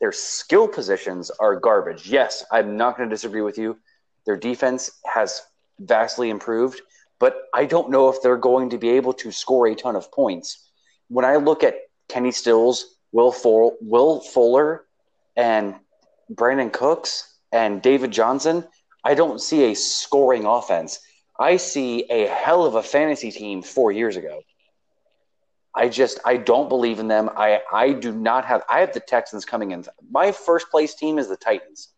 [0.00, 2.08] Their skill positions are garbage.
[2.08, 3.78] Yes, I'm not going to disagree with you.
[4.26, 5.42] Their defense has
[5.80, 6.80] vastly improved,
[7.18, 10.12] but I don't know if they're going to be able to score a ton of
[10.12, 10.70] points.
[11.08, 11.74] When I look at
[12.08, 13.34] Kenny Stills, Will,
[13.80, 14.84] Will Fuller,
[15.36, 15.76] and
[16.32, 18.64] Brandin Cooks and David Johnson,
[19.04, 21.00] I don't see a scoring offense.
[21.38, 24.42] I see a hell of a fantasy team four years ago.
[25.78, 27.30] I just I don't believe in them.
[27.36, 29.84] I I do not have I have the Texans coming in.
[30.10, 31.90] My first place team is the Titans.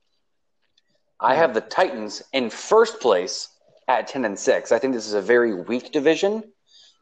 [1.18, 3.48] I have the Titans in first place
[3.88, 4.70] at ten and six.
[4.70, 6.44] I think this is a very weak division.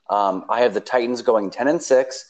[0.09, 2.25] Um, I have the Titans going ten and six.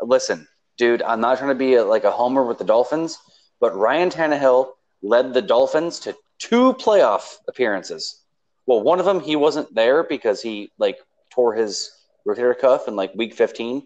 [0.00, 3.18] Listen, dude, I'm not trying to be a, like a homer with the Dolphins,
[3.60, 8.20] but Ryan Tannehill led the Dolphins to two playoff appearances.
[8.66, 10.98] Well, one of them he wasn't there because he like
[11.30, 11.92] tore his
[12.26, 13.82] rotator cuff in like week 15.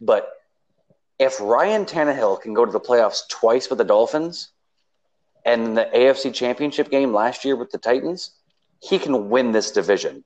[0.00, 0.30] But
[1.18, 4.50] if Ryan Tannehill can go to the playoffs twice with the Dolphins
[5.44, 8.30] and the AFC championship game last year with the Titans,
[8.80, 10.24] he can win this division.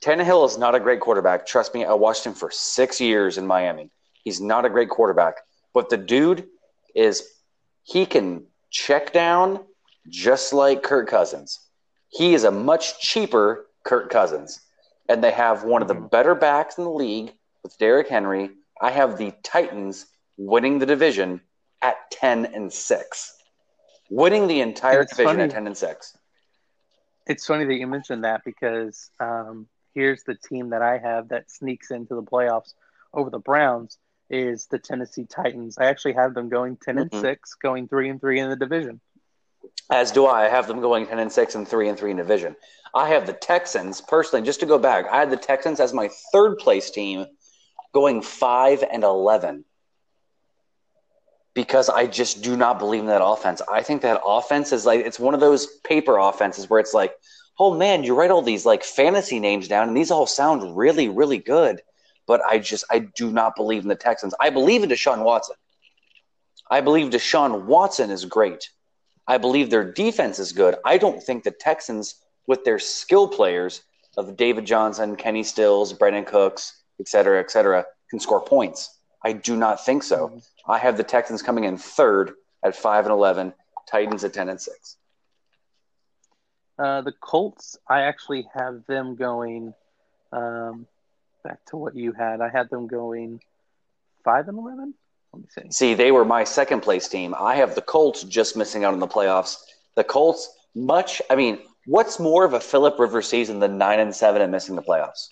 [0.00, 1.46] Tannehill is not a great quarterback.
[1.46, 3.90] Trust me, I watched him for six years in Miami.
[4.22, 5.36] He's not a great quarterback.
[5.72, 6.46] But the dude
[6.94, 7.22] is,
[7.84, 9.60] he can check down
[10.08, 11.60] just like Kirk Cousins.
[12.10, 14.60] He is a much cheaper Kirk Cousins.
[15.08, 16.06] And they have one of the mm-hmm.
[16.08, 21.40] better backs in the league with Derrick Henry I have the Titans winning the division
[21.82, 23.34] at 10 and 6.
[24.10, 25.42] Winning the entire division funny.
[25.42, 26.18] at 10 and 6.
[27.26, 31.50] It's funny that you mentioned that because um, here's the team that I have that
[31.50, 32.74] sneaks into the playoffs
[33.12, 33.98] over the Browns
[34.30, 35.76] is the Tennessee Titans.
[35.78, 37.14] I actually have them going 10 mm-hmm.
[37.14, 39.00] and 6, going 3 and 3 in the division.
[39.90, 40.46] As do I.
[40.46, 42.56] I have them going 10 and 6 and 3 and 3 in division.
[42.94, 46.08] I have the Texans personally, just to go back, I had the Texans as my
[46.32, 47.26] third place team
[47.92, 49.64] going 5 and 11
[51.58, 53.60] because I just do not believe in that offense.
[53.68, 57.16] I think that offense is like it's one of those paper offenses where it's like,
[57.58, 61.08] "Oh man, you write all these like fantasy names down and these all sound really
[61.08, 61.82] really good."
[62.28, 64.34] But I just I do not believe in the Texans.
[64.38, 65.56] I believe in Deshaun Watson.
[66.70, 68.70] I believe Deshaun Watson is great.
[69.26, 70.76] I believe their defense is good.
[70.84, 73.82] I don't think the Texans with their skill players
[74.16, 78.98] of David Johnson, Kenny Stills, Brandin Cooks, et cetera, et cetera, can score points.
[79.24, 80.28] I do not think so.
[80.28, 80.70] Mm-hmm.
[80.70, 82.32] I have the Texans coming in third
[82.62, 83.52] at five and eleven,
[83.90, 84.96] Titans at ten and six.
[86.78, 89.74] Uh, the Colts, I actually have them going
[90.32, 90.86] um,
[91.42, 92.40] back to what you had.
[92.40, 93.40] I had them going
[94.24, 94.94] five and eleven.
[95.32, 95.70] Let me see.
[95.70, 97.34] See, they were my second place team.
[97.38, 99.56] I have the Colts just missing out on the playoffs.
[99.96, 101.20] The Colts, much.
[101.28, 104.76] I mean, what's more of a Philip Rivers season than nine and seven and missing
[104.76, 105.28] the playoffs?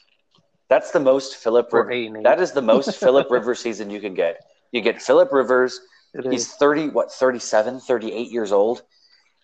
[0.68, 1.72] That's the most Philip.
[1.72, 4.44] Riv- that is the most Philip Rivers season you can get.
[4.72, 5.80] You get Philip Rivers.
[6.14, 6.54] It he's is.
[6.54, 8.82] 30, what, 37, 38 years old.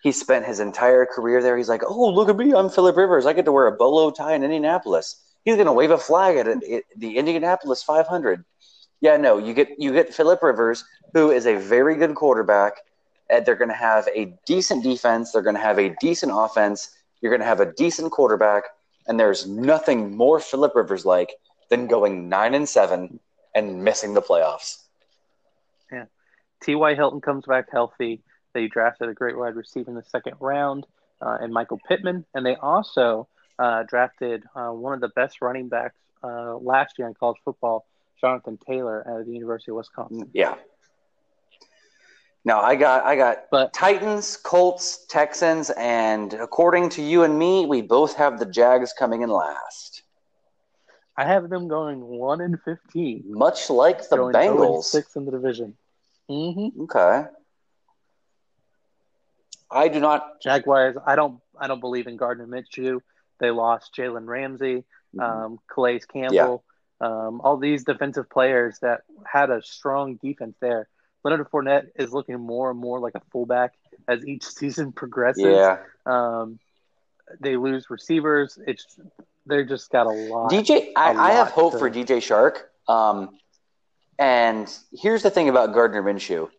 [0.03, 1.57] He spent his entire career there.
[1.57, 2.53] He's like, oh, look at me.
[2.53, 3.25] I'm Philip Rivers.
[3.25, 5.23] I get to wear a bolo tie in Indianapolis.
[5.45, 8.45] He's going to wave a flag at it, the Indianapolis 500.
[9.01, 12.75] Yeah, no, you get you get Philip Rivers, who is a very good quarterback.
[13.31, 15.33] And they're going to have a decent defense.
[15.33, 16.91] They're going to have a decent offense.
[17.21, 18.65] You're going to have a decent quarterback
[19.07, 21.33] and there's nothing more Philip Rivers like
[21.71, 23.19] than going nine and seven
[23.55, 24.79] and missing the playoffs.
[25.91, 26.05] Yeah.
[26.63, 26.95] T.Y.
[26.95, 28.21] Hilton comes back healthy.
[28.55, 30.87] They drafted a great wide receiver in the second round,
[31.21, 32.25] uh, and Michael Pittman.
[32.35, 37.09] And they also uh, drafted uh, one of the best running backs uh, last year
[37.09, 37.87] in college football,
[38.21, 40.31] Jonathan Taylor, out of the University of Wisconsin.
[40.33, 40.55] Yeah.
[42.45, 47.67] No, I got I got but, Titans, Colts, Texans, and according to you and me,
[47.67, 50.03] we both have the Jags coming in last.
[51.17, 55.31] I have them going one in fifteen, much like the going Bengals, six in the
[55.31, 55.77] division.
[56.29, 56.83] Mm-hmm.
[56.83, 57.27] Okay.
[59.71, 60.97] I do not Jaguars.
[61.07, 61.39] I don't.
[61.59, 63.01] I don't believe in Gardner Minshew.
[63.39, 65.21] They lost Jalen Ramsey, mm-hmm.
[65.21, 66.65] um, Calais Campbell,
[67.01, 67.07] yeah.
[67.07, 70.89] um, all these defensive players that had a strong defense there.
[71.25, 73.75] Leonard Fournette is looking more and more like a fullback
[74.09, 75.45] as each season progresses.
[75.45, 75.79] Yeah.
[76.07, 76.59] Um,
[77.41, 78.59] they lose receivers.
[78.67, 78.99] It's
[79.47, 80.51] they're just got a lot.
[80.51, 82.63] DJ, I have hope to- for DJ Chark.
[82.93, 83.39] Um,
[84.19, 86.51] and here's the thing about Gardner Minshew: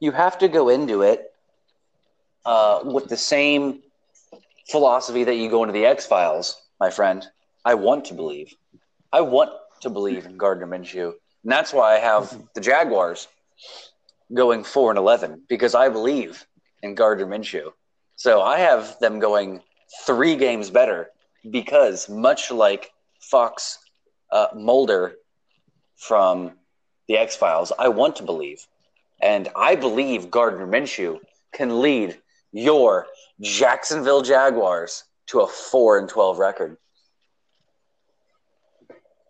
[0.00, 1.32] you have to go into it
[2.44, 3.82] uh, with the same
[4.68, 7.26] philosophy that you go into the X Files, my friend.
[7.64, 8.54] I want to believe.
[9.12, 9.50] I want
[9.80, 13.28] to believe in Gardner Minshew, and that's why I have the Jaguars
[14.34, 16.46] going four and eleven because I believe
[16.82, 17.72] in Gardner Minshew.
[18.16, 19.62] So I have them going
[20.04, 21.10] three games better
[21.50, 23.78] because much like Fox
[24.30, 25.14] uh, Mulder
[25.96, 26.52] from
[27.06, 28.66] the X Files, I want to believe,
[29.22, 31.18] and I believe Gardner Minshew
[31.52, 32.18] can lead
[32.52, 33.06] your
[33.40, 36.76] Jacksonville Jaguars to a four and twelve record.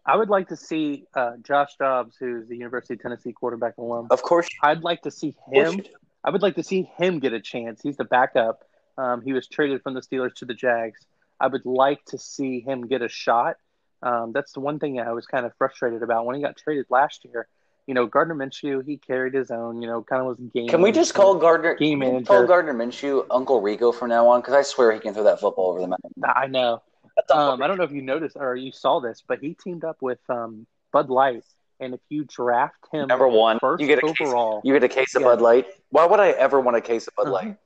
[0.09, 4.07] I would like to see uh, Josh Dobbs, who's the University of Tennessee quarterback alum.
[4.11, 5.83] Of course, I'd like to see him.
[6.25, 7.83] I would like to see him get a chance.
[7.83, 8.65] He's the backup.
[8.97, 11.07] Um, he was traded from the Steelers to the Jags.
[11.39, 13.57] I would like to see him get a shot.
[14.03, 16.87] Um, that's the one thing I was kind of frustrated about when he got traded
[16.89, 17.47] last year.
[17.87, 19.83] You know, Gardner Minshew, he carried his own.
[19.83, 20.69] You know, kind of was game.
[20.69, 21.75] Can we just call Gardner?
[21.75, 22.25] Game manager.
[22.25, 24.41] call Gardner Minshew Uncle Rico from now on?
[24.41, 26.13] Because I swear he can throw that football over the mountain.
[26.25, 26.83] I know.
[27.31, 29.97] Um, I don't know if you noticed or you saw this, but he teamed up
[30.01, 31.45] with um, Bud Light,
[31.81, 34.17] and if you draft him Number one, first you get a case.
[34.21, 35.29] overall, You get a case of Yeah.
[35.29, 35.67] Bud Light.
[35.91, 37.33] Why would I ever want a case of Bud Uh-huh.
[37.35, 37.57] Light?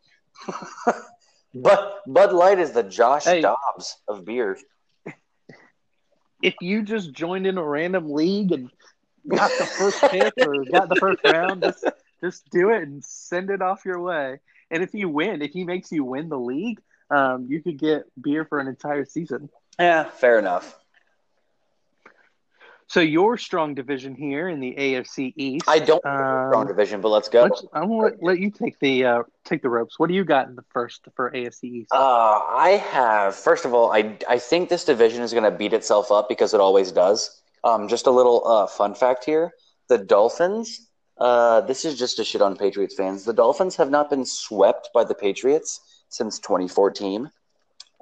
[1.55, 3.41] but Bud Light is the Josh Hey.
[3.43, 4.59] Dobbs of beer.
[6.43, 8.71] if you just joined in a random league and
[9.29, 11.85] got the first pick or got the first round, just
[12.23, 14.39] just do it and send it off your way.
[14.71, 18.05] And if you win, if he makes you win the league, um, you could get
[18.21, 19.49] beer for an entire season.
[19.79, 20.79] Yeah, fair enough.
[22.87, 25.65] So your strong division here in the AFC East.
[25.67, 27.45] I don't Um, strong division, but let's go.
[27.45, 29.99] Let's, I'm gonna let, let you take the uh, take the ropes.
[29.99, 31.89] What do you got in the first for AFC East?
[31.91, 35.73] Uh, I have, first of all, I, I think this division is going to beat
[35.73, 37.41] itself up because it always does.
[37.65, 39.53] Um, just a little uh, fun fact here
[39.89, 40.89] the Dolphins,
[41.19, 43.25] uh, this is just a shit on Patriots fans.
[43.25, 45.81] The Dolphins have not been swept by the Patriots
[46.13, 47.31] since 2014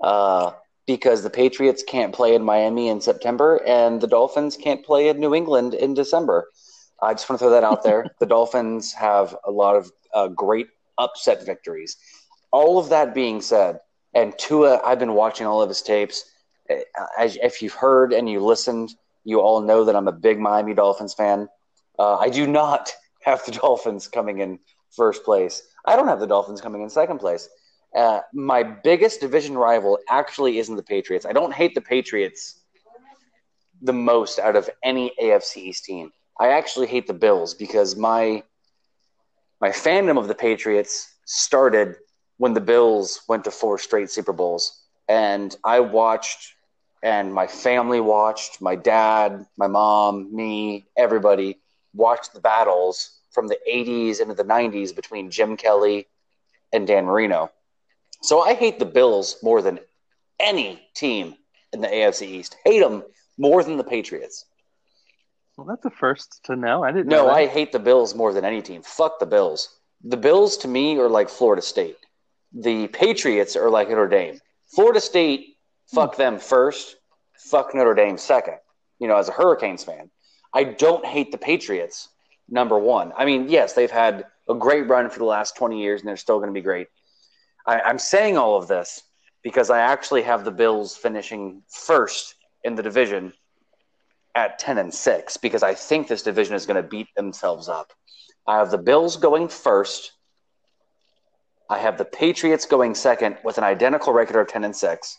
[0.03, 0.53] uh,
[0.87, 5.21] because the Patriots can't play in Miami in September and the Dolphins can't play in
[5.21, 6.49] New England in December.
[7.03, 8.07] I just want to throw that out there.
[8.21, 10.67] the Dolphins have a lot of uh, great
[10.99, 11.97] upset victories.
[12.53, 13.79] All of that being said,
[14.15, 16.25] and Tua, I've been watching all of his tapes.
[16.69, 16.77] Uh,
[17.17, 18.95] As, if you've heard and you listened,
[19.25, 21.49] you all know that I'm a big Miami Dolphins fan.
[21.99, 22.91] Uh, I do not
[23.23, 24.59] have the Dolphins coming in
[24.91, 25.63] first place.
[25.87, 27.49] I don't have the Dolphins coming in second place.
[27.95, 31.27] Uh, my biggest division rival actually isn't the Patriots.
[31.27, 32.61] I don't hate the Patriots
[33.83, 36.13] the most out of any AFC East team.
[36.39, 38.43] I actually hate the Bills because my
[39.61, 41.97] my fandom of the Patriots started
[42.39, 46.55] when the Bills went to four straight Super Bowls, and I watched,
[47.03, 51.59] and my family watched, my dad, my mom, me, everybody
[51.93, 56.07] watched the battles from the 80s into the 90s between Jim Kelly
[56.73, 57.51] and Dan Marino.
[58.23, 59.81] So I hate the Bills more than
[60.39, 61.35] any team
[61.73, 62.57] in the AFC East.
[62.65, 63.03] Hate them
[63.39, 64.45] more than the Patriots.
[65.57, 66.83] well, that's the first to know.
[66.83, 67.09] I didn't.
[67.09, 67.33] No, know.
[67.33, 68.83] I hate the Bills more than any team.
[68.83, 69.77] Fuck the Bills.
[70.05, 71.97] The Bills to me are like Florida State.
[72.53, 74.41] The Patriots are like Notre Dame.
[74.75, 75.57] Florida State,
[75.93, 76.97] fuck them first.
[77.39, 78.57] Fuck Notre Dame second.
[78.99, 80.11] You know, as a Hurricanes fan,
[80.53, 82.09] I don't hate the Patriots.
[82.49, 83.13] Number one.
[83.17, 86.17] I mean, yes, they've had a great run for the last twenty years, and they're
[86.17, 86.89] still going to be great.
[87.67, 89.03] I, I'm saying all of this
[89.43, 93.33] because I actually have the Bills finishing first in the division
[94.35, 97.93] at 10 and 6 because I think this division is going to beat themselves up.
[98.47, 100.13] I have the Bills going first.
[101.69, 105.19] I have the Patriots going second with an identical record of 10 and 6.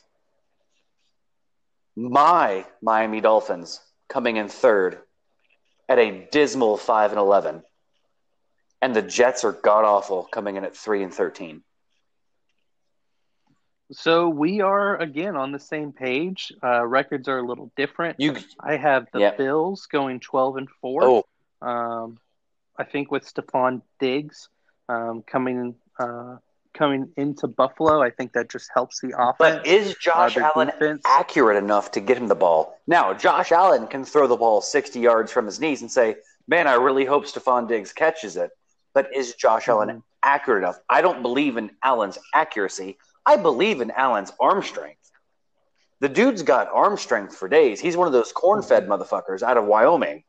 [1.96, 5.00] My Miami Dolphins coming in third
[5.90, 7.64] at a dismal 5 and 11.
[8.82, 11.64] And the Jets are god awful coming in at 3 and 13.
[13.92, 16.52] So we are again on the same page.
[16.64, 18.20] Uh, records are a little different.
[18.20, 19.36] You I have the Yeah.
[19.36, 21.04] Bills going twelve and four.
[21.04, 21.24] Oh,
[21.62, 22.18] Um,
[22.78, 24.50] I think with Stefon Diggs
[24.90, 26.38] um, coming uh,
[26.74, 29.36] coming into Buffalo, I think that just helps the offense.
[29.40, 32.80] but is Josh Uh, Allen defense- accurate enough to get him the ball?
[32.88, 36.16] Now, Josh Allen can throw the ball 60 yards from his knees and say,
[36.48, 38.52] Man, I really hope Stefon Diggs catches it.
[38.94, 40.04] But is Josh Allen Mhm.
[40.24, 40.80] accurate enough?
[40.90, 42.98] I don't believe in Allen's accuracy.
[43.26, 44.98] I believe in Allen's arm strength.
[46.00, 47.80] The dude's got arm strength for days.
[47.80, 50.24] He's one of those corn fed motherfuckers out of Wyoming.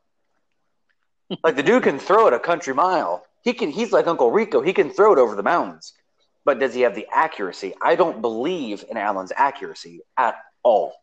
[1.43, 3.25] like the dude can throw it a country mile.
[3.41, 4.61] He can he's like Uncle Rico.
[4.61, 5.93] He can throw it over the mountains.
[6.45, 7.73] but does he have the accuracy?
[7.81, 10.93] I don't believe in Allen's accuracy at all.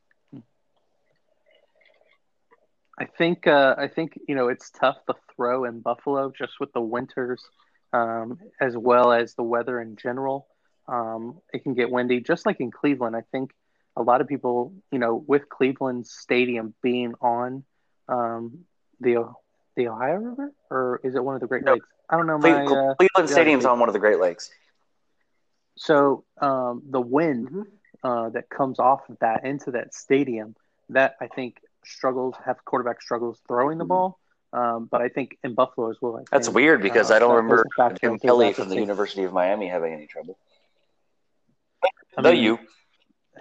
[2.98, 6.70] I think uh, I think you know it's tough to throw in Buffalo just with
[6.74, 7.42] the winters,
[7.94, 10.46] um, as well as the weather in general.
[10.90, 13.14] Um, it can get windy, just like in Cleveland.
[13.14, 13.52] I think
[13.96, 17.64] a lot of people, you know, with Cleveland Stadium being on
[18.08, 18.64] um,
[19.00, 19.32] the
[19.76, 21.86] the Ohio River, or is it one of the Great Lakes?
[22.08, 22.38] I don't know.
[22.38, 24.50] My, uh, Cleveland Stadium's on one of the Great Lakes.
[25.76, 28.06] So um, the wind mm-hmm.
[28.06, 30.56] uh, that comes off of that into that stadium,
[30.88, 33.88] that I think struggles have quarterback struggles throwing the mm-hmm.
[33.88, 34.18] ball.
[34.52, 36.24] Um, but I think in Buffalo as well.
[36.32, 37.64] That's weird because uh, I don't remember
[38.00, 40.36] Jim Kelly from the University of Miami having any trouble.
[42.16, 42.58] I mean, you.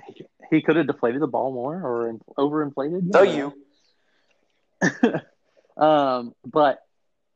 [0.07, 3.11] He, he could have deflated the ball more or overinflated.
[3.11, 3.53] So you.
[5.77, 6.79] um, but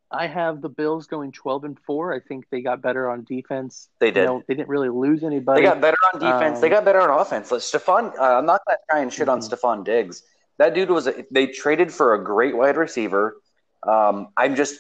[0.09, 2.13] I have the Bills going twelve and four.
[2.13, 3.89] I think they got better on defense.
[3.99, 4.21] They did.
[4.21, 5.61] You know, they didn't really lose anybody.
[5.61, 6.57] They got better on defense.
[6.57, 7.51] Um, they got better on offense.
[7.51, 9.31] Like Stefon, uh, I'm not going to try and shit mm-hmm.
[9.31, 10.23] on Stefon Diggs.
[10.59, 11.07] That dude was.
[11.07, 13.37] A, they traded for a great wide receiver.
[13.85, 14.79] Um, I'm just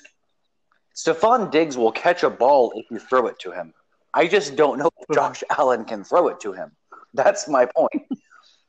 [0.95, 3.73] Stefon Diggs will catch a ball if you throw it to him.
[4.13, 6.71] I just don't know if Josh Allen can throw it to him.
[7.13, 8.03] That's my point.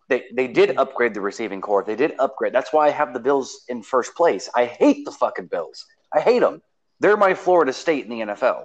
[0.09, 1.85] they they did upgrade the receiving core.
[1.85, 2.53] They did upgrade.
[2.53, 4.49] That's why I have the Bills in first place.
[4.55, 5.87] I hate the fucking Bills.
[6.13, 6.63] I hate them.
[7.01, 8.65] They're my Florida State in the NFL.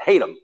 [0.00, 0.36] hate them.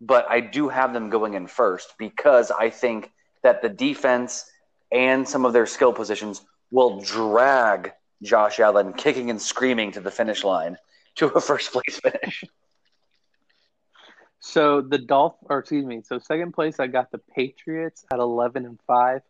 [0.00, 3.10] But I do have them going in first because I think
[3.42, 4.44] that the defense
[4.90, 7.92] and some of their skill positions will drag
[8.22, 10.76] Josh Allen kicking and screaming to the finish line
[11.16, 12.44] to a first place finish.
[14.44, 18.66] So the Dolph, or excuse me, so second place I got the Patriots at eleven
[18.66, 19.22] and five.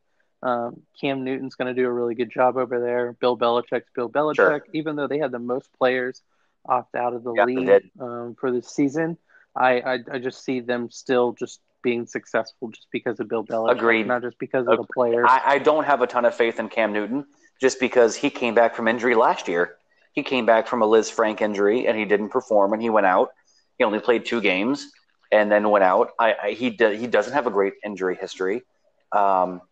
[0.42, 3.12] Um, Cam Newton's going to do a really good job over there.
[3.20, 4.66] Bill Belichick's Bill Belichick, sure.
[4.72, 6.22] even though they had the most players
[6.66, 9.18] opt out of the yeah, league um, for the season.
[9.54, 13.76] I, I, I just see them still just being successful just because of Bill Belichick,
[13.76, 14.06] Agreed.
[14.06, 14.86] not just because of Agreed.
[14.88, 15.26] the players.
[15.28, 17.26] I, I don't have a ton of faith in Cam Newton
[17.60, 19.76] just because he came back from injury last year.
[20.14, 23.32] He came back from a Lisfranc injury and he didn't perform and he went out.
[23.76, 24.90] He only played two games
[25.32, 26.10] and then went out.
[26.18, 28.62] I, I he do, he doesn't have a great injury history.
[29.10, 29.62] Um,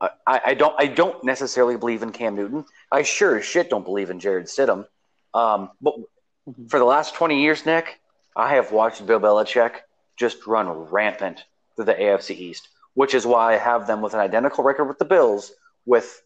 [0.00, 2.64] I, I don't I don't necessarily believe in Cam Newton.
[2.92, 4.86] I sure as shit don't believe in Jarrett Stidham.
[5.34, 6.66] Um, but mm-hmm.
[6.66, 8.00] for the last twenty years, Nick,
[8.36, 9.76] I have watched Bill Belichick
[10.16, 11.44] just run rampant
[11.74, 14.98] through the AFC East, which is why I have them with an identical record with
[14.98, 15.52] the Bills,
[15.86, 16.22] with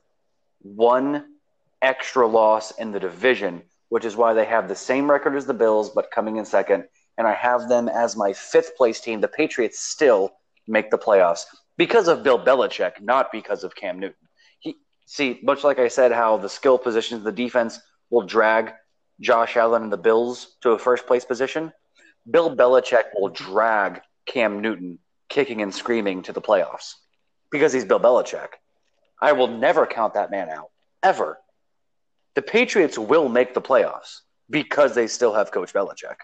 [0.60, 1.24] one
[1.80, 5.54] extra loss in the division, which is why they have the same record as the
[5.54, 6.84] Bills, but coming in second.
[7.18, 9.20] And I have them as my fifth place team.
[9.20, 10.32] The Patriots still
[10.66, 11.44] make the playoffs
[11.76, 14.28] because of Bill Belichick, not because of Cam Newton.
[14.60, 18.72] He see, much like I said, how the skill positions, of the defense will drag
[19.20, 21.72] Josh Allen and the Bills to a first place position.
[22.30, 24.98] Bill Belichick will drag Cam Newton
[25.28, 26.94] kicking and screaming to the playoffs
[27.50, 28.48] because he's Bill Belichick.
[29.20, 30.70] I will never count that man out
[31.02, 31.38] ever.
[32.34, 36.16] The Patriots will make the playoffs because they still have Coach Belichick.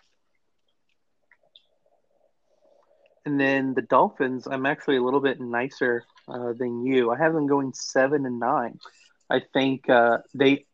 [3.29, 7.11] And then the Dolphins, I'm actually a little bit nicer uh, than you.
[7.11, 8.81] I have them going seven and nine.
[9.29, 10.65] I think uh, they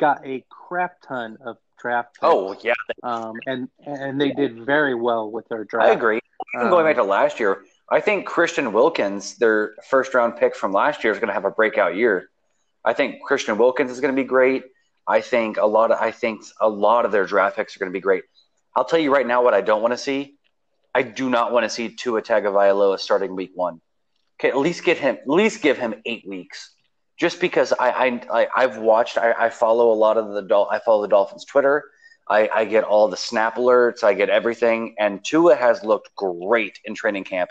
[0.00, 2.14] got a crap ton of draft.
[2.14, 2.72] Picks, oh yeah,
[3.04, 5.90] um, and and they did very well with their draft.
[5.90, 6.18] I agree.
[6.58, 10.72] Um, going back to last year, I think Christian Wilkins, their first round pick from
[10.72, 12.30] last year, is going to have a breakout year.
[12.84, 14.64] I think Christian Wilkins is going to be great.
[15.06, 17.92] I think a lot of I think a lot of their draft picks are going
[17.92, 18.24] to be great.
[18.74, 20.34] I'll tell you right now what I don't want to see.
[20.94, 23.80] I do not want to see Tua Tagovailoa starting week one.
[24.38, 26.74] Okay, at least get him, at least give him eight weeks,
[27.18, 29.16] just because I I, I have watched.
[29.16, 31.84] I, I, follow a lot of the Dol- I follow the Dolphins Twitter.
[32.28, 34.02] I, I get all the snap alerts.
[34.02, 37.50] I get everything, and Tua has looked great in training camp.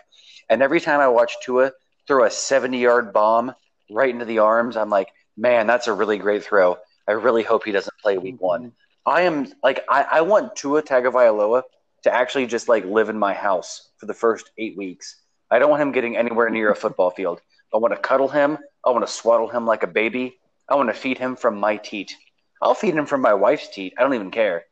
[0.50, 1.72] And every time I watch Tua
[2.08, 3.54] throw a seventy-yard bomb
[3.90, 6.78] right into the arms, I'm like, man, that's a really great throw.
[7.08, 8.62] I really hope he doesn't play week one.
[8.62, 8.70] Mm-hmm.
[9.06, 11.64] I am like I, I want Tua Tagovailoa
[12.04, 15.18] to actually just like live in my house for the first eight weeks.
[15.50, 17.42] I don't want him getting anywhere near a football field.
[17.74, 18.58] I want to cuddle him.
[18.86, 20.38] I want to swaddle him like a baby.
[20.68, 22.16] I want to feed him from my teat.
[22.62, 23.94] I'll feed him from my wife's teat.
[23.98, 24.66] I don't even care.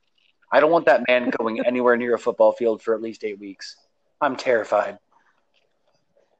[0.51, 3.39] I don't want that man going anywhere near a football field for at least eight
[3.39, 3.75] weeks.
[4.21, 4.97] I'm terrified.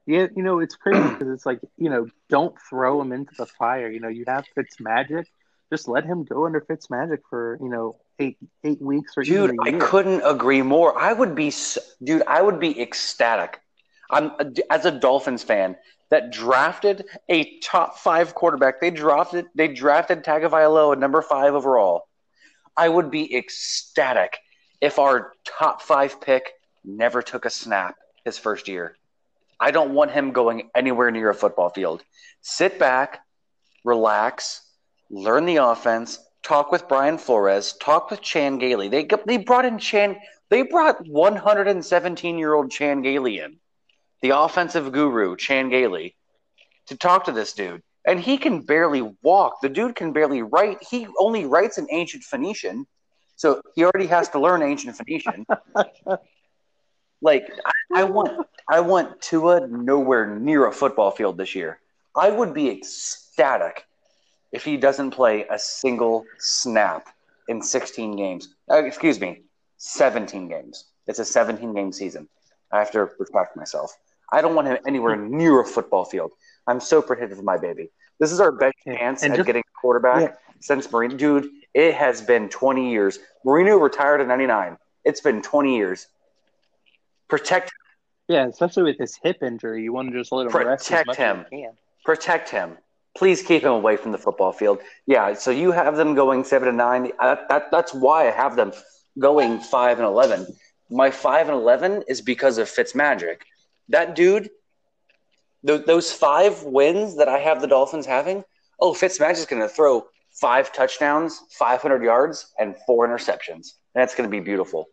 [0.06, 3.46] Yeah, you know, it's crazy because it's like, you know, don't throw him into the
[3.46, 3.90] fire.
[3.90, 5.26] You know, you have Fitz Magic.
[5.70, 9.56] Just let him go under Fitz Magic for, you know, eight eight weeks or dude
[9.62, 11.50] i couldn't agree more i would be
[12.04, 13.58] dude i would be ecstatic
[14.10, 14.30] i'm
[14.68, 15.74] as a dolphins fan
[16.10, 22.02] that drafted a top five quarterback they drafted they drafted tagovailoa number five overall
[22.76, 24.36] i would be ecstatic
[24.80, 26.50] if our top five pick
[26.84, 28.96] never took a snap his first year.
[29.58, 32.02] I don't want him going anywhere near a football field.
[32.40, 33.20] Sit back,
[33.84, 34.62] relax,
[35.10, 38.88] learn the offense, talk with Brian Flores, talk with Chan Gailey.
[38.88, 40.16] They they brought in Chan.
[40.48, 43.58] They brought 117 year old Chan Gailey in,
[44.22, 46.16] the offensive guru Chan Gailey,
[46.86, 49.60] to talk to this dude, and he can barely walk.
[49.60, 50.78] The dude can barely write.
[50.88, 52.86] He only writes in ancient Phoenician,
[53.36, 55.46] so he already has to learn ancient Phoenician.
[57.20, 61.80] like I, I want, I want Tua nowhere near a football field this year.
[62.16, 63.84] I would be ecstatic
[64.52, 67.08] if he doesn't play a single snap
[67.48, 68.54] in 16 games.
[68.70, 69.42] Uh, excuse me,
[69.78, 70.84] 17 games.
[71.06, 72.28] It's a 17 game season.
[72.72, 73.96] I have to respect myself.
[74.32, 76.32] I don't want him anywhere near a football field.
[76.66, 77.90] I'm so protective of my baby.
[78.20, 80.36] This is our best chance And at just- getting a quarterback Yeah.
[80.60, 81.16] since Marino.
[81.16, 83.18] Dude, it has been 20 years.
[83.44, 84.76] Marino retired in 99.
[85.04, 86.06] It's been 20 years.
[87.28, 87.72] Protect
[88.28, 91.06] Yeah, especially with his hip injury, you want to just let him rest as Protect
[91.08, 91.40] much him.
[91.40, 91.76] as you can.
[92.04, 92.78] protect him.
[93.16, 94.78] Please keep him away from the football field.
[95.06, 97.12] Yeah, so you have them going seven and nine.
[97.18, 98.72] Uh, that that's why I have them
[99.18, 100.46] going five and eleven.
[100.90, 103.38] My five and eleven is because of Fitzmagic.
[103.88, 104.50] That dude,
[105.66, 108.44] th- those five wins that I have the Dolphins having.
[108.80, 113.72] Oh, Fitzmagic's going to throw five touchdowns, five hundred yards, and four interceptions.
[113.94, 114.86] That's going to be beautiful.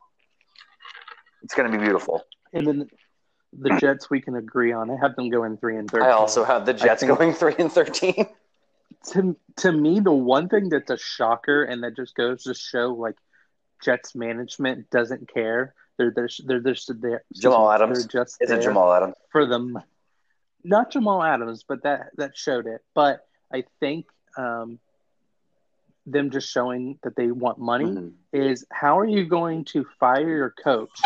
[1.44, 2.24] It's going to be beautiful.
[2.54, 2.90] And then
[3.58, 4.90] the Jets, we can agree on.
[4.92, 6.08] I have them going three and thirteen.
[6.08, 8.28] I also have the Jets going three and thirteen.
[9.12, 12.94] to to me, the one thing that's a shocker and that just goes to show
[12.94, 13.16] like
[13.84, 15.74] Jets management doesn't care.
[15.98, 17.24] They're they're they're just there.
[17.34, 18.00] Jamal Adams.
[18.08, 19.16] They're just Is it Jamal Adams?
[19.32, 19.80] for them.
[20.64, 22.82] Not Jamal Adams, but that that showed it.
[22.94, 24.06] But I think
[24.38, 24.80] um,
[26.06, 28.14] them just showing that they want money Mhm.
[28.34, 31.02] is how are you going to fire your coach?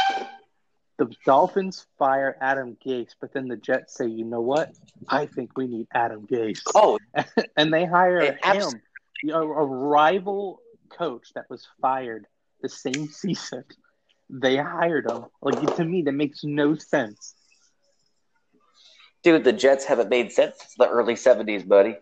[1.01, 4.69] The Dolphins fire Adam Gase, but then the Jets say, you know what?
[5.09, 6.61] I think we need Adam Gase.
[6.75, 6.99] Oh,
[7.57, 8.69] and they hire him,
[9.23, 12.27] you know, a rival coach that was fired
[12.61, 13.63] the same season.
[14.29, 15.25] They hired him.
[15.41, 17.33] Like to me, that makes no sense.
[19.23, 21.95] dude, the Jets haven't made sense since the early '70s, buddy.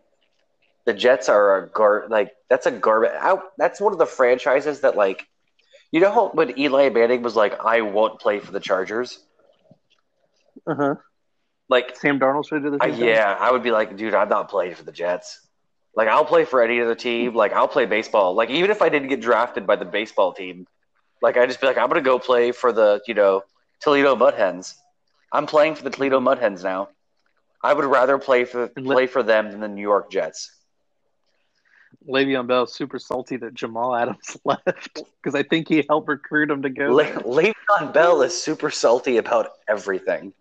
[0.84, 3.12] The Jets are a gar like that's a garbage.
[3.58, 5.26] That's one of the franchises that like,
[5.92, 9.20] you know, how when Eli Manning was like, "I won't play for the Chargers."
[10.68, 10.96] Uh huh.
[11.68, 14.50] Like, Sam Darnold should do the same yeah, I would be like, dude, I'm not
[14.50, 15.40] playing for the Jets.
[15.96, 17.36] Like, I'll play for any other team.
[17.36, 18.34] Like, I'll play baseball.
[18.34, 20.66] Like, even if I didn't get drafted by the baseball team,
[21.22, 23.44] like, I just be like, I'm gonna go play for the, you know,
[23.82, 24.76] Toledo Mud Hens.
[25.32, 26.90] I'm playing for the Toledo Mud Hens now.
[27.64, 30.52] I would rather play for play for them than the New York Jets.
[32.08, 36.62] Le'Veon Bell's super salty that Jamal Adams left because I think he helped recruit him
[36.62, 36.94] to go.
[36.94, 37.16] Le- there.
[37.20, 40.34] Le'Veon Bell is super salty about everything.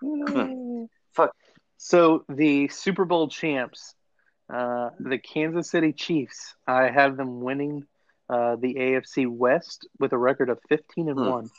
[1.12, 1.34] Fuck.
[1.78, 3.94] So the Super Bowl champs,
[4.52, 7.84] uh, the Kansas City Chiefs, I have them winning
[8.28, 11.28] uh, the AFC West with a record of fifteen and Hmm.
[11.28, 11.50] one.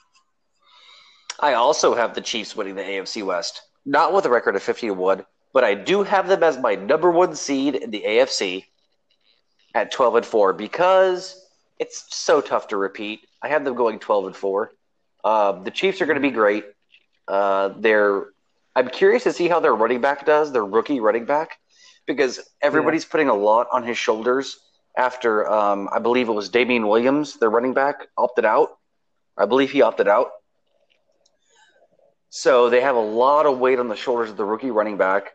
[1.40, 4.88] I also have the Chiefs winning the AFC West, not with a record of 50
[4.88, 8.66] to 1, but I do have them as my number one seed in the AFC
[9.74, 11.40] at 12 and 4 because
[11.80, 13.22] it's so tough to repeat.
[13.42, 14.72] I have them going 12 and 4.
[15.24, 16.66] Uh, the Chiefs are going to be great.
[17.28, 18.26] Uh, they're.
[18.76, 21.60] I'm curious to see how their running back does, their rookie running back,
[22.08, 24.58] because everybody's putting a lot on his shoulders
[24.98, 28.78] after um, I believe it was Damien Williams, their running back, opted out.
[29.38, 30.32] I believe he opted out.
[32.30, 35.34] So they have a lot of weight on the shoulders of the rookie running back.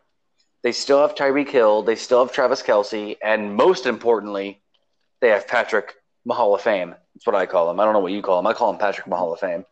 [0.63, 1.83] They still have Tyreek Hill.
[1.83, 3.17] They still have Travis Kelce.
[3.23, 4.61] And most importantly,
[5.21, 5.95] they have Patrick
[6.25, 6.95] Mahal of Fame.
[7.15, 7.79] That's what I call him.
[7.79, 8.47] I don't know what you call him.
[8.47, 9.65] I call him Patrick Mahal of Fame.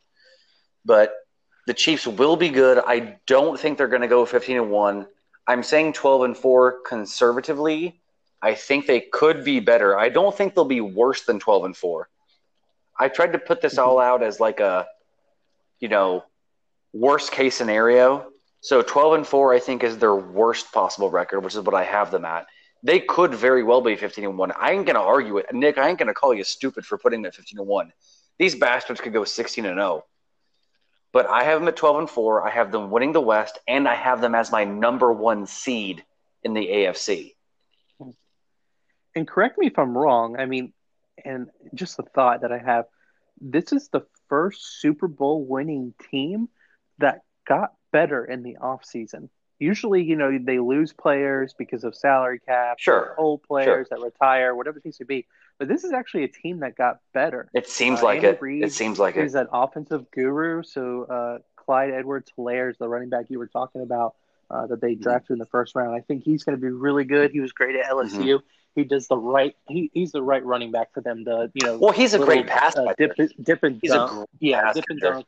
[0.86, 1.14] But
[1.66, 2.80] the Chiefs will be good.
[2.80, 5.08] I don't think they're going to go 15 and 1.
[5.46, 8.00] I'm saying 12 and 4 conservatively.
[8.42, 9.98] I think they could be better.
[9.98, 12.10] I don't think they'll be worse than 12 and 4.
[13.00, 13.90] I tried to put this mm-hmm.
[13.90, 14.88] all out as like a,
[15.80, 16.24] you know,
[16.94, 18.32] worst case scenario.
[18.62, 21.84] So 12 and 4 I think is their worst possible record, which is what I
[21.84, 22.48] have them at.
[22.84, 24.52] They could very well be 15 and 1.
[24.52, 25.48] I ain't going to argue it.
[25.52, 27.94] Nick, I ain't going to call you stupid for putting them at 15 and 1.
[28.38, 30.06] These bastards could go 16 and 0.
[31.12, 32.48] But I have them at 12 and 4.
[32.48, 36.04] I have them winning the West and I have them as my number 1 seed
[36.44, 37.34] in the AFC.
[39.16, 40.38] And correct me if I'm wrong.
[40.40, 40.74] I mean,
[41.26, 42.86] and just a thought that I have:
[43.42, 46.50] this is the first Super Bowl winning team
[47.00, 49.30] that got better in the off season.
[49.60, 53.16] usually, you know, they lose players because of salary cap, Sure.
[53.18, 55.26] old players that retire, whatever it seems to be.
[55.58, 57.50] But this is actually a team that got better.
[57.56, 58.42] It seems Uh, like Andy it.
[58.42, 59.24] Reid It seems like it.
[59.24, 60.62] He's an offensive guru.
[60.62, 64.14] So uh, Clyde Edwards Helaire is the running back you were talking about
[64.52, 65.02] uh, that they Mm-hmm.
[65.02, 65.96] drafted in the first round.
[65.96, 67.32] I think he's going to be really good.
[67.32, 68.12] He was great at LSU.
[68.36, 68.46] Mm-hmm.
[68.76, 69.56] He does the right.
[69.68, 71.80] He, he's the right running back for them to you know.
[71.80, 74.12] Well, he's a little, great pass uh, dip, dip and He's a dunk.
[74.12, 75.26] great yeah, dip and dunk.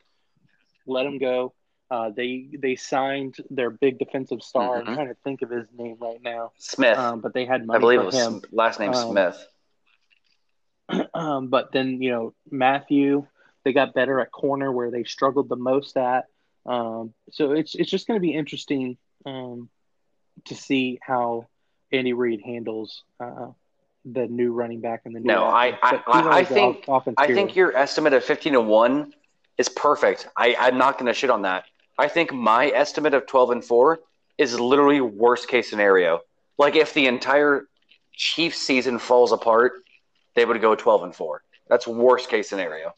[0.86, 1.52] Let him go.
[1.90, 4.76] Uh, they they signed their big defensive star.
[4.80, 4.88] Mhm.
[4.88, 6.52] I'm trying to think of his name right now.
[6.56, 6.96] Smith.
[6.96, 8.42] Um, but they had money I believe it was him.
[8.52, 9.46] last name Um, Smith.
[11.14, 13.26] um, but then you know Matthew,
[13.64, 16.26] they got better at corner where they struggled the most at.
[16.66, 19.68] Um, so it's it's just going to be interesting um,
[20.46, 21.48] to see how
[21.92, 23.48] Andy Reid handles uh,
[24.04, 25.26] the new running back and the new.
[25.26, 29.12] No, I- I- I- I think- off- I think your estimate of 15 to 1
[29.58, 30.28] is perfect.
[30.36, 31.64] I, I'm not going to shit on that.
[32.00, 34.00] I think my estimate of 12 and 4
[34.38, 36.20] is literally worst case scenario.
[36.56, 37.66] Like if the entire
[38.14, 39.72] Chiefs season falls apart,
[40.34, 41.42] they would go 12 and 4.
[41.68, 42.94] That's worst case scenario.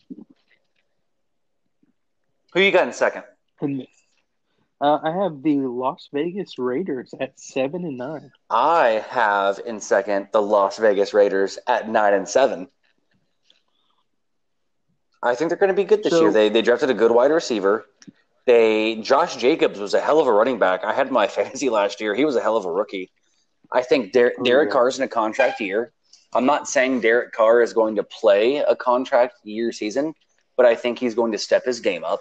[2.52, 3.24] Who you got in second?
[4.80, 8.30] Uh, I have the Las Vegas Raiders at seven and nine.
[8.50, 12.68] I have in second the Las Vegas Raiders at 9 and 7.
[15.24, 16.32] I think they're going to be good this So- year.
[16.32, 17.86] They they drafted a good wide receiver.
[18.46, 20.84] They Josh Jacobs was a hell of a running back.
[20.84, 22.14] I had my fantasy last year.
[22.14, 23.10] He was a hell of a rookie.
[23.72, 24.72] I think Der- Oh, Derek yeah.
[24.72, 25.92] Carr's in a contract year.
[26.34, 30.14] I'm not saying Derek Carr is going to play a contract year season,
[30.56, 32.20] but I think he's going to step his game up.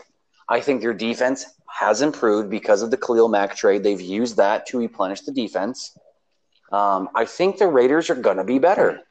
[0.49, 3.84] I think their defense has improved because of the Khalil Mack trade.
[3.84, 5.97] They've used that to replenish the defense.
[6.74, 9.01] Um, I think the Raiders are going to be better.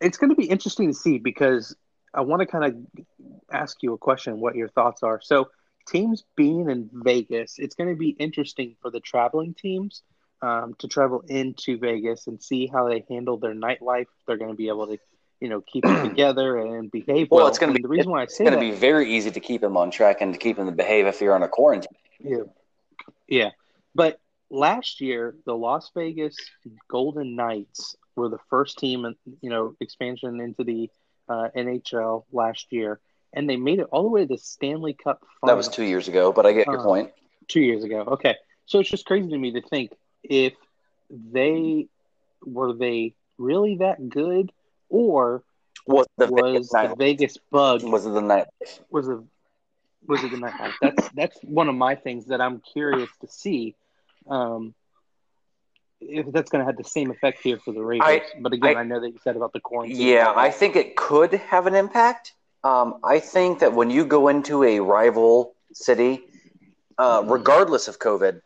[0.00, 1.76] It's going to be interesting to see because
[2.14, 3.04] I want to kind of
[3.50, 5.20] ask you a question what your thoughts are.
[5.22, 5.48] So,
[5.88, 10.02] teams being in Vegas, it's going to be interesting for the traveling teams
[10.42, 14.06] um, to travel into Vegas and see how they handle their nightlife.
[14.26, 14.98] They're going to be able to,
[15.40, 17.48] you know, keep it together and behave Well, well.
[17.48, 19.30] it's gonna And be- the reason why I say It's going to be very easy
[19.30, 21.48] to keep them on track and to keep them to behave if you're on a
[21.48, 21.88] quarantine.
[22.20, 22.38] Yeah.
[23.28, 23.50] Yeah.
[23.94, 26.36] But last year, the Las Vegas
[26.88, 30.90] Golden Knights were the first team, in, you know, expansion into the
[31.32, 33.00] uh, NHL last year,
[33.32, 36.08] and they made it all the way to the Stanley Cup That was two years
[36.08, 37.10] ago, but I get your Uh, point.
[37.48, 38.00] two years ago.
[38.16, 38.34] Okay.
[38.66, 40.54] So it's just crazy to me to think if
[41.10, 41.88] they
[42.44, 44.52] were they really that good
[44.88, 45.42] or
[45.86, 46.98] Was the was Vegas the night?
[46.98, 48.46] Vegas bug Was it the night?
[48.90, 49.22] was a
[50.06, 50.74] was it the nightlife?
[50.80, 53.74] That's that's one of my things that I'm curious to see.
[54.28, 54.74] Um,
[56.08, 58.76] if that's going to have the same effect here for the Raiders, I- but again,
[58.76, 59.96] I- I, know that you said about the quarantine.
[60.00, 62.32] Yeah, I think it could have an impact.
[62.64, 66.24] Um, I think that when you go into a rival city,
[66.98, 68.40] uh, regardless of COVID,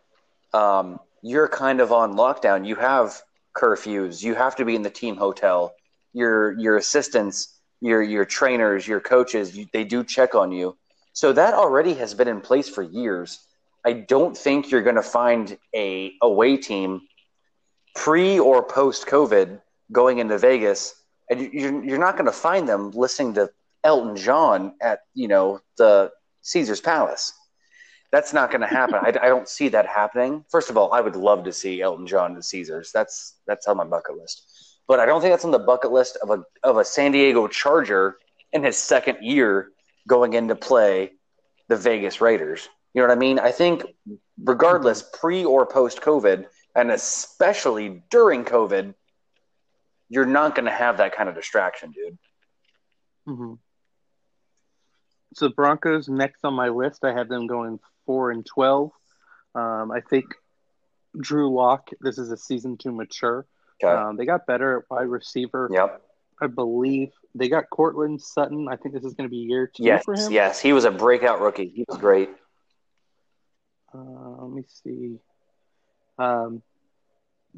[0.54, 2.66] um, you're kind of on lockdown.
[2.66, 3.20] You have
[3.54, 4.22] curfews.
[4.22, 5.74] You have to be in the team hotel.
[6.12, 10.76] Your your assistants, your your trainers, your coaches, you, they do check on you.
[11.12, 13.40] So that already has been in place for years.
[13.84, 17.02] I don't think you're going to find a away team
[17.96, 20.94] pre or post COVID going into Vegas
[21.28, 23.50] and you- you're, not going to find them listening to
[23.82, 27.32] Elton John at you know the Caesar's Palace.
[28.12, 28.94] That's not going to happen.
[28.94, 30.44] I, I don't see that happening.
[30.50, 32.92] First of all, I would love to see Elton John at Caesars.
[32.92, 34.42] That's that's on my bucket list.
[34.86, 37.48] But I don't think that's on the bucket list of a of a San Diego
[37.48, 38.18] Charger
[38.52, 39.70] in his second year
[40.06, 41.12] going into play
[41.68, 42.68] the Vegas Raiders.
[42.94, 43.38] You know what I mean?
[43.38, 43.84] I think
[44.42, 46.46] regardless, pre or post COVID,
[46.76, 48.94] and especially during COVID,
[50.08, 52.18] you're not going to have that kind of distraction, dude.
[53.26, 53.54] hmm
[55.34, 57.04] So Broncos next on my list.
[57.04, 58.90] I have them going four and twelve.
[59.54, 60.26] Um, I think
[61.20, 61.88] Drew Lock.
[62.00, 63.46] This is a season to mature.
[63.82, 63.92] Okay.
[63.92, 65.68] Um, they got better at wide receiver.
[65.72, 66.02] yep.
[66.40, 68.68] I believe they got Courtland Sutton.
[68.70, 70.04] I think this is going to be year two Yes.
[70.04, 70.30] for him.
[70.30, 70.60] Yes.
[70.60, 71.72] He was a breakout rookie.
[71.74, 72.28] He was great.
[73.94, 73.98] Uh,
[74.42, 75.18] let me see.
[76.18, 76.62] Um,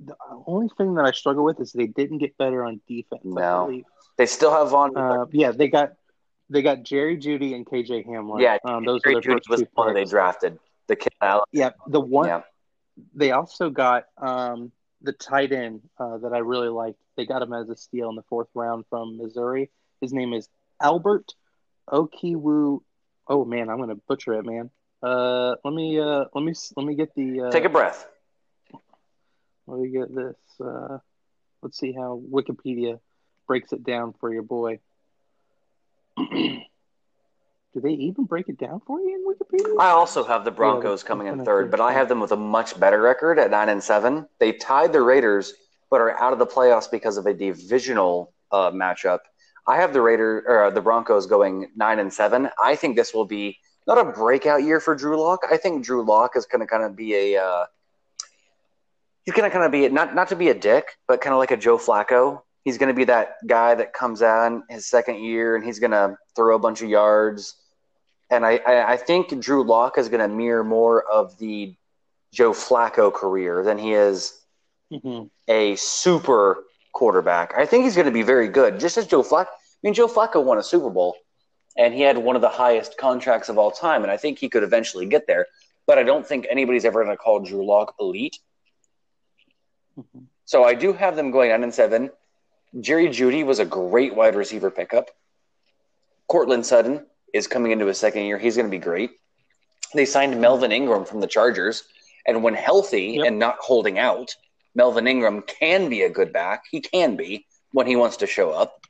[0.05, 3.23] the only thing that I struggle with is they didn't get better on defense.
[3.25, 3.83] No.
[4.17, 4.97] They still have Von.
[4.97, 5.93] Uh, yeah, they got
[6.51, 8.41] they got Jerry Jeudy and KJ Hamler.
[8.41, 8.59] yeah.
[8.65, 10.59] um, those Jerry Jeudy first was one that they drafted.
[10.87, 11.13] The kid.
[11.53, 12.41] Yeah, the one Yeah.
[13.15, 16.99] they also got um, the tight end uh, that I really liked.
[17.17, 19.71] They got him as a steal in the fourth round from Missouri.
[20.01, 20.49] His name is
[20.81, 21.35] Albert
[21.91, 22.81] Okiwu.
[23.29, 24.71] Oh man, I'm going to butcher it, man.
[25.03, 28.07] Uh, let me uh, let me let me get the uh, Take a breath.
[29.69, 30.37] Let me get this.
[30.59, 30.99] Uh,
[31.62, 32.99] let's see how Wikipedia
[33.47, 34.81] breaks it down for your boy.
[36.19, 36.61] do
[37.75, 39.79] they even break it down for you in Wikipedia?
[39.79, 42.37] I also have the Broncos Yeah, coming in third, but I have them with a
[42.37, 44.27] much better record at nine and seven.
[44.41, 45.53] They tied the Raiders,
[45.91, 49.21] but are out of the playoffs because of a divisional uh, matchup.
[49.66, 52.49] I have the Raiders or uh, the Broncos going nine and seven.
[52.62, 55.41] I think this will be not a breakout year for Drew Lock.
[55.51, 57.66] I think Drew Lock is going to kind of be a uh,
[59.29, 61.39] he's going to kind of be not not to be a dick, but kind of
[61.39, 62.41] like a Joe Flacco.
[62.64, 65.79] He's going to be that guy that comes out in his second year and he's
[65.81, 67.55] going to throw a bunch of yards.
[68.31, 71.74] And I, I, I think Drew Lock is going to mirror more of the
[72.33, 74.35] Joe Flacco career than he is
[74.91, 75.29] Mhm.
[75.47, 76.64] a super
[76.95, 77.53] quarterback.
[77.55, 79.49] I think he's going to be very good, just as Joe Flacco.
[79.49, 81.14] I mean, Joe Flacco won a Super Bowl,
[81.76, 84.49] and he had one of the highest contracts of all time, and I think he
[84.49, 85.47] could eventually get there.
[85.87, 88.39] But I don't think anybody's ever going to call Drew Lock elite.
[89.99, 90.27] Mhm.
[90.45, 92.11] So I do have them going nine and seven.
[92.81, 95.11] Jerry Jeudy was a great wide receiver pickup.
[96.29, 98.39] Courtland Sutton is coming into his second year.
[98.39, 99.11] He's going to be great.
[99.95, 101.85] They signed Melvin Ingram from the Chargers,
[102.27, 103.27] and when healthy Yep.
[103.27, 104.35] and not holding out,
[104.75, 106.65] Melvin Ingram can be a good back.
[106.71, 108.81] He can be when he wants to show up.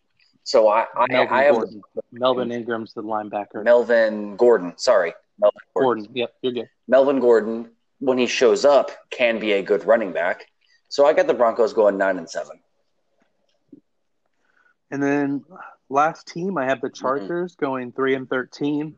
[0.43, 1.83] So I, I, Melvin I have Gordon.
[2.11, 3.63] Melvin Ingram's the linebacker.
[3.63, 4.73] Melvin Gordon.
[4.77, 6.05] Sorry, Melvin Gordon.
[6.05, 6.17] Gordon.
[6.17, 6.69] Yep, you're good.
[6.89, 10.47] Melvin Gordon, when he shows up, can be a good running back.
[10.89, 12.59] So I got the Broncos going nine and seven.
[14.91, 15.45] And then
[15.89, 16.69] last team, I Mm-hmm.
[16.71, 18.97] have the Chargers going three and thirteen.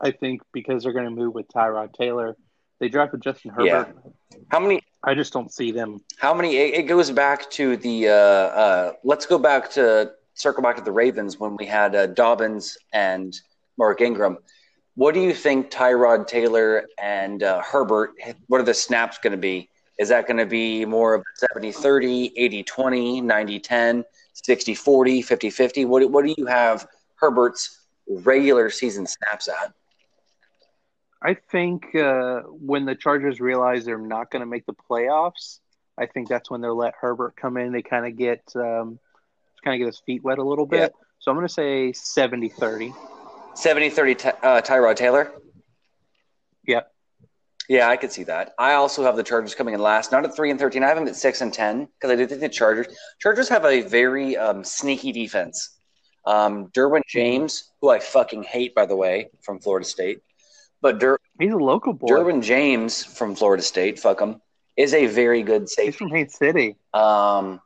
[0.00, 2.36] I think because they're going to move with Tyrod Taylor.
[2.80, 3.66] They drafted Justin Herbert.
[3.66, 4.36] Yeah.
[4.50, 4.82] How many?
[5.04, 6.00] I just don't see them.
[6.18, 6.56] How many?
[6.56, 8.08] It it goes back to the.
[8.08, 12.06] Uh, uh, let's go back to circle back to the Ravens when we had uh,
[12.08, 13.38] Dobbins and
[13.78, 14.38] Mark Ingram.
[14.96, 18.10] What do you think Tyrod Taylor and uh, Herbert?
[18.48, 19.70] What are the snaps going to be?
[19.98, 25.22] Is that going to be more of 70 30, 80 20, 90 10, 60 40,
[25.22, 25.84] 50 50?
[25.84, 26.86] What, what do you have
[27.16, 29.72] Herbert's regular season snaps at?
[31.22, 35.60] I think uh, when the Chargers realize they're not going to make the playoffs,
[35.96, 37.72] I think that's when they'll let Herbert come in.
[37.72, 38.98] They kind of get um,
[39.62, 40.80] kind of get his feet wet a little bit.
[40.80, 40.88] Yeah.
[41.20, 42.92] So I'm going to say 70-30.
[43.54, 45.32] 70 30 uh, Tyrod Taylor?
[47.72, 48.52] Yeah, I could see that.
[48.58, 50.84] I also have the Chargers coming in last, not at three and thirteen.
[50.84, 53.64] I have them at six and ten because I do think the Chargers Chargers have
[53.64, 55.78] a very um, sneaky defense.
[56.26, 60.20] Um, Derwin James, who I fucking hate, by the way, from Florida State,
[60.82, 62.08] but Der- He's a local boy.
[62.08, 64.42] Derwin James from Florida State, fuck him,
[64.76, 65.92] is a very good He's safety.
[65.96, 66.76] from Haines City.
[66.92, 67.58] Um,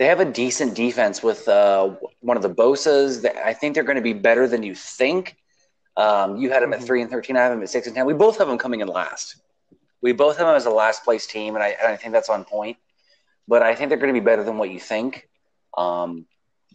[0.00, 3.24] they have a decent defense with uh, one of the Bosa's.
[3.24, 5.36] I think they're going to be better than you think.
[5.96, 6.86] Um, you had them at Mhm.
[6.86, 7.36] three and thirteen.
[7.36, 8.06] I have them at six and ten.
[8.06, 9.36] We both have them coming in last.
[10.02, 12.28] We both have them as a last place team, and I, and I think that's
[12.28, 12.76] on point.
[13.48, 15.28] But I think they're going to be better than what you think.
[15.76, 16.26] Um,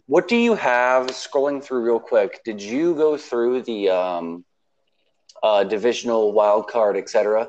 [0.06, 1.06] what do you have?
[1.08, 4.44] Scrolling through real quick, did you go through the um,
[5.42, 7.48] uh, divisional wild card, etc.?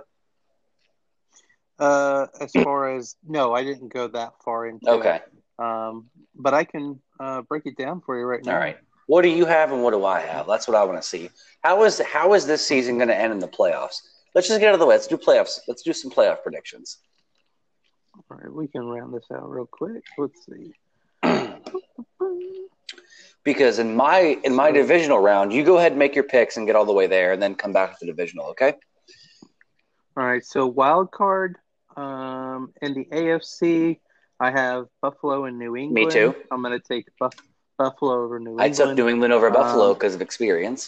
[1.80, 5.21] Uh, as far as no, I didn't go that far into Okay, it.
[5.59, 8.53] Um, but I can uh, break it down for you right now.
[8.53, 8.78] all right.
[9.08, 10.47] What do you have, and what do I have?
[10.47, 11.30] That's what I want to see.
[11.62, 14.01] How is how is this season going to end in the playoffs?
[14.36, 14.95] Let's just get out of the way.
[14.95, 15.60] Let's do playoffs.
[15.68, 16.97] Let's do some playoff predictions.
[18.16, 20.04] All right, we can round this out real quick.
[20.18, 20.74] Let's see.
[23.43, 26.66] Because in my in my divisional round, you go ahead and make your picks and
[26.66, 28.45] get all the way there, and then come back to the divisional.
[28.47, 28.74] Okay?
[30.16, 31.58] All right, so wild card
[31.97, 33.99] um, in the AFC,
[34.39, 36.08] I have Buffalo and New England.
[36.08, 36.36] Me too.
[36.51, 37.34] I'm going to take Buff-
[37.84, 38.73] Buffalo over New England.
[38.73, 38.97] I took.
[38.97, 40.81] New England over Buffalo Um, because of experience.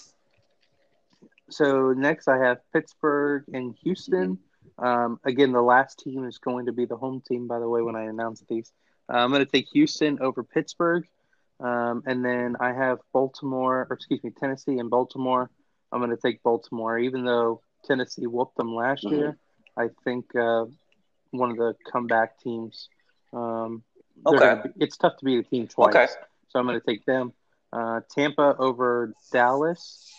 [1.49, 4.39] So next, I have Pittsburgh and Houston.
[4.77, 7.47] Um, again, the last team is going to be the home team.
[7.47, 8.71] By the way, when I announce these,
[9.11, 11.05] uh, I'm going to take Houston over Pittsburgh,
[11.59, 15.49] um, and then I have Baltimore, or excuse me, Tennessee and Baltimore.
[15.91, 19.11] I'm going to take Baltimore, even though Tennessee whooped them last Mhm.
[19.11, 19.37] year.
[19.77, 20.65] I think uh,
[21.31, 22.89] one of the comeback teams.
[23.33, 23.83] Um,
[24.25, 24.61] Okay.
[24.63, 26.07] be- it's tough to beat a team twice, Okay.
[26.55, 27.33] So I'm going to take them.
[27.73, 30.09] Uh, Tampa over Dallas.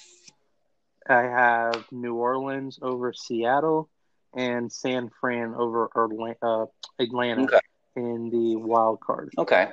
[1.08, 3.88] I have New Orleans over Seattle
[4.36, 6.66] and San Fran over Orla- uh,
[6.98, 7.60] Atlanta Okay.
[7.96, 9.32] in the wild card.
[9.38, 9.68] Okay.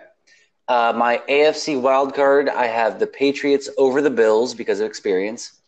[0.70, 5.60] Uh, my AFC wild card, I have the Patriots over the Bills because of experience.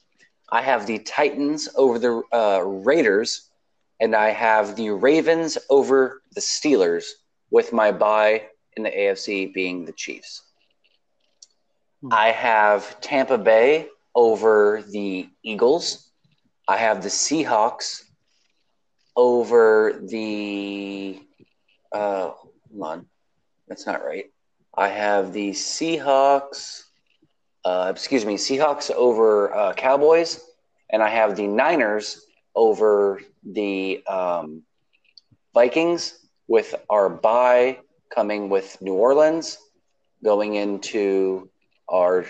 [0.50, 3.50] I have the Titans over the uh, Raiders,
[4.00, 7.04] and I have the Ravens over the Steelers,
[7.52, 8.44] with my bye
[8.78, 10.44] in the AFC being the Chiefs.
[12.06, 12.14] Hmm.
[12.14, 16.12] I have Tampa Bay over the Eagles.
[16.68, 18.04] I have the Seahawks
[19.16, 21.20] over the.
[21.92, 22.32] Uh,
[22.70, 23.06] hold on.
[23.68, 24.26] That's not right.
[24.78, 26.84] I have the Seahawks
[27.66, 30.40] uh, excuse me, Seahawks over uh, Cowboys,
[30.92, 32.22] and I have the Niners
[32.54, 34.62] over the um,
[35.54, 37.80] Vikings, with our bye
[38.14, 39.58] coming with New Orleans,
[40.24, 41.50] going into
[41.88, 42.26] our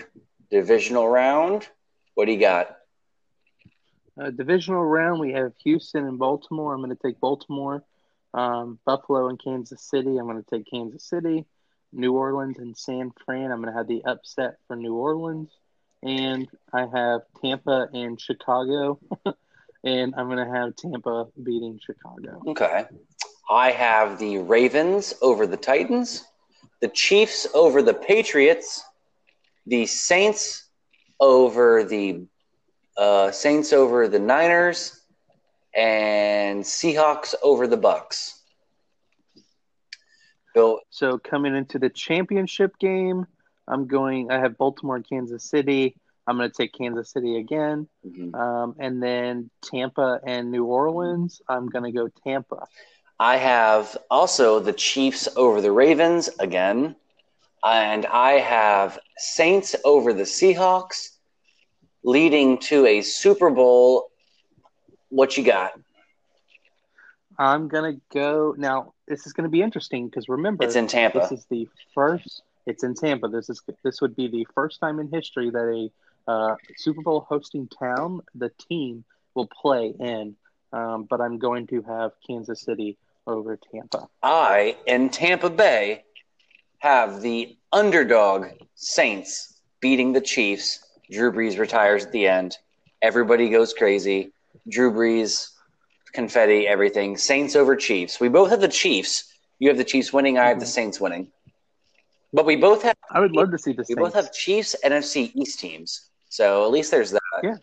[0.50, 1.68] divisional round.
[2.14, 2.76] What do you got?
[4.20, 6.74] Uh, divisional round, we have Houston and Baltimore.
[6.74, 7.84] I'm going to take Baltimore.
[8.32, 10.16] Um, Buffalo and Kansas City.
[10.16, 11.44] I'm going to take Kansas City.
[11.92, 13.50] New Orleans and San Fran.
[13.50, 15.50] I'm going to have the upset for New Orleans.
[16.02, 18.98] And I have Tampa and Chicago.
[19.84, 22.42] and I'm going to have Tampa beating Chicago.
[22.46, 22.84] Okay.
[23.50, 26.24] I have the Ravens over the Titans,
[26.80, 28.82] the Chiefs over the Patriots,
[29.66, 30.64] the Saints
[31.20, 32.26] over the
[32.96, 35.00] uh, Saints over the Niners,
[35.74, 38.32] and Seahawks over the Bucs.
[40.54, 40.80] Bill.
[40.88, 43.26] So coming into the championship game,
[43.68, 44.30] I'm going.
[44.30, 45.96] I have Baltimore, and Kansas City.
[46.26, 48.34] I'm going to take Kansas City again, mm-hmm.
[48.34, 51.40] um, and then Tampa and New Orleans.
[51.48, 52.66] I'm going to go Tampa.
[53.20, 56.96] I have also the Chiefs over the Ravens again,
[57.72, 61.10] and I have Saints over the Seahawks,
[62.02, 64.10] leading to a Super Bowl.
[65.08, 65.72] What you got?
[67.38, 68.94] I'm gonna go now.
[69.06, 71.20] This is gonna be interesting because remember, it's in Tampa.
[71.20, 72.42] This is the first.
[72.66, 73.28] It's in Tampa.
[73.28, 75.90] This is this would be the first time in history that
[76.28, 79.04] a uh, Super Bowl hosting town, the team,
[79.34, 80.34] will play in.
[80.72, 84.08] Um, but I'm going to have Kansas City over Tampa.
[84.22, 86.02] I, in Tampa Bay,
[86.78, 90.84] have the underdog Saints beating the Chiefs.
[91.10, 92.56] Drew Brees retires at the end.
[93.02, 94.32] Everybody goes crazy.
[94.68, 95.50] Drew Brees,
[96.12, 97.16] confetti, everything.
[97.16, 98.20] Saints over Chiefs.
[98.20, 99.32] We both have the Chiefs.
[99.58, 100.38] You have the Chiefs winning.
[100.38, 100.70] I have the mm-hmm.
[100.70, 101.28] Saints winning.
[102.32, 102.96] But we both have.
[103.10, 103.84] I would love to see the.
[103.88, 104.00] We Saints.
[104.00, 106.08] both have Chiefs NFC East teams.
[106.28, 107.22] So at least there's that.
[107.42, 107.54] Yeah.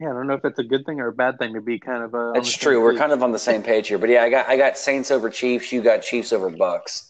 [0.00, 1.78] Yeah, I don't know if that's a good thing or a bad thing to be
[1.78, 2.14] kind of.
[2.14, 2.82] Uh, it's true.
[2.82, 5.10] We're kind of on the same page here, but yeah, I got I got Saints
[5.10, 5.72] over Chiefs.
[5.72, 7.09] You got Chiefs over Bucs.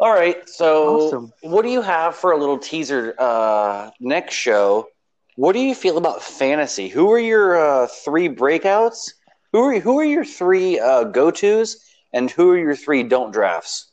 [0.00, 0.48] All right.
[0.48, 1.32] So, awesome.
[1.40, 4.88] what do you have for a little teaser uh, next show?
[5.34, 6.88] What do you feel about fantasy?
[6.88, 9.12] Who are your uh, three breakouts?
[9.52, 11.78] Who are who are your three uh, go tos,
[12.12, 13.90] and who are your three don't drafts?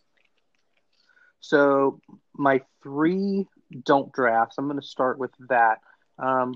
[1.39, 1.99] So
[2.33, 3.47] my three
[3.83, 4.55] don't drafts.
[4.57, 5.79] I'm going to start with that.
[6.19, 6.55] Um,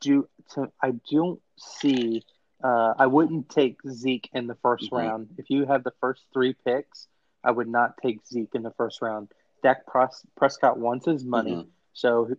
[0.00, 2.22] do to, I don't see.
[2.62, 4.96] Uh, I wouldn't take Zeke in the 1st mm-hmm.
[4.96, 5.28] round.
[5.38, 7.08] If you have the first three picks,
[7.42, 9.28] I would not take Zeke in the first round.
[9.62, 11.68] Dak Pres- Prescott wants his money, mm-hmm.
[11.92, 12.30] so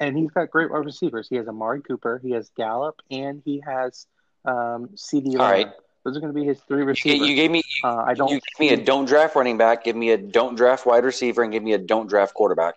[0.00, 1.28] and he's got great wide receivers.
[1.28, 4.06] He has Amari Cooper, he has Gallup, and he has
[4.44, 5.38] um, CeeDee.
[5.38, 5.68] All right.
[6.04, 7.20] Those are going to be his three receivers.
[7.20, 7.62] You, you gave me.
[7.84, 8.30] Uh, I don't.
[8.30, 9.84] You gave me a don't draft running back.
[9.84, 12.76] Give me a don't draft wide receiver, and give me a don't draft quarterback.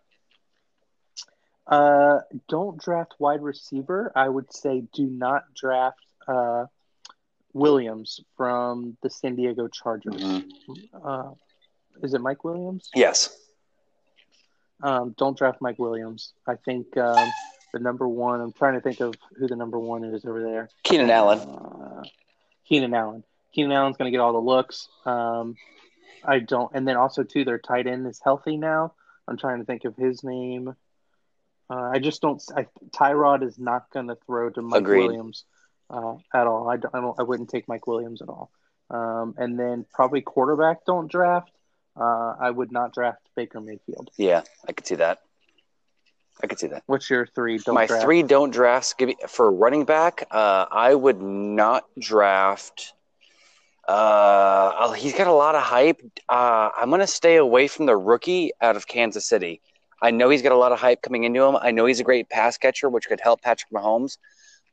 [1.68, 2.20] Uh,
[2.50, 4.12] don't draft wide receiver.
[4.16, 6.66] I would say do not draft uh,
[7.54, 10.22] Williams from the San Diego Chargers.
[10.22, 11.08] Mm-hmm.
[11.96, 12.90] Uh, is it Mike Williams?
[12.96, 13.36] Yes.
[14.84, 16.34] Um, don't draft Mike Williams.
[16.48, 17.30] I think um,
[17.74, 18.42] the number one.
[18.42, 20.70] I'm trying to think of who the number one is over there.
[20.84, 21.40] Keenan Allen.
[21.40, 22.04] Uh,
[22.68, 23.24] Keenan Allen.
[23.54, 24.88] Keenan Allen's going to get all the looks.
[25.06, 25.56] Um,
[26.24, 26.72] I don't.
[26.74, 28.94] And then also too, their tight end is healthy now.
[29.28, 30.76] I'm trying to think of his name.
[31.70, 32.42] Uh, I just don't.
[32.56, 35.08] I, Tyrod is not going to throw to Mike Agreed.
[35.08, 35.46] Williams
[35.90, 36.70] uh, at all.
[36.70, 37.20] I don't, I don't.
[37.20, 38.52] I wouldn't take Mike Williams at all.
[38.90, 41.52] Um, and then probably quarterback don't draft.
[42.00, 44.10] Uh, I would not draft Baker Mayfield.
[44.18, 45.20] Yeah, I could see that.
[46.44, 46.84] I could see that.
[46.88, 47.58] What's your three?
[47.58, 48.04] Don't My draft?
[48.04, 48.94] three don't drafts.
[48.94, 50.28] Give me, for running back.
[50.32, 52.94] Uh, I would not draft.
[53.88, 56.00] Uh, oh, he's got a lot of hype.
[56.30, 59.62] Uh, I'm going to stay away from the rookie out of Kansas City.
[60.02, 61.58] I know he's got a lot of hype coming into him.
[61.62, 64.18] I know he's a great pass catcher, which could help Patrick Mahomes,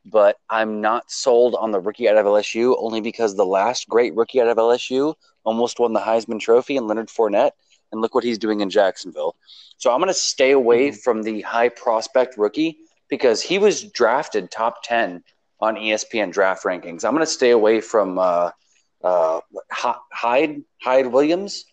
[0.05, 4.15] but I'm not sold on the rookie out of LSU only because the last great
[4.15, 7.51] rookie out of LSU almost won the Heisman Trophy and Leonard Fournette,
[7.91, 9.35] and look what he's doing in Jacksonville.
[9.77, 10.97] So I'm going to stay away mm-hmm.
[10.97, 12.77] from the high prospect rookie
[13.09, 15.23] because he was drafted top 10
[15.59, 17.03] on ESPN draft rankings.
[17.03, 18.51] I'm going to stay away from uh,
[19.03, 19.39] uh,
[19.71, 21.65] Hyde Hyde Williams.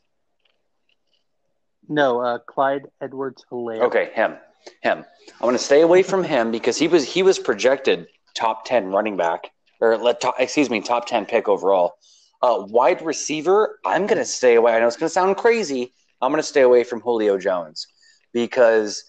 [1.89, 3.83] No, uh, Clyde Edwards Helaire.
[3.83, 4.37] Okay, him,
[4.83, 5.05] him.
[5.41, 8.89] I want to stay away from him because he was he was projected top ten
[8.89, 11.95] running back or let top, excuse me top ten pick overall.
[12.43, 14.75] Uh, wide receiver, I'm going to stay away.
[14.75, 15.93] I know it's going to sound crazy.
[16.21, 17.87] I'm going to stay away from Julio Jones
[18.33, 19.05] because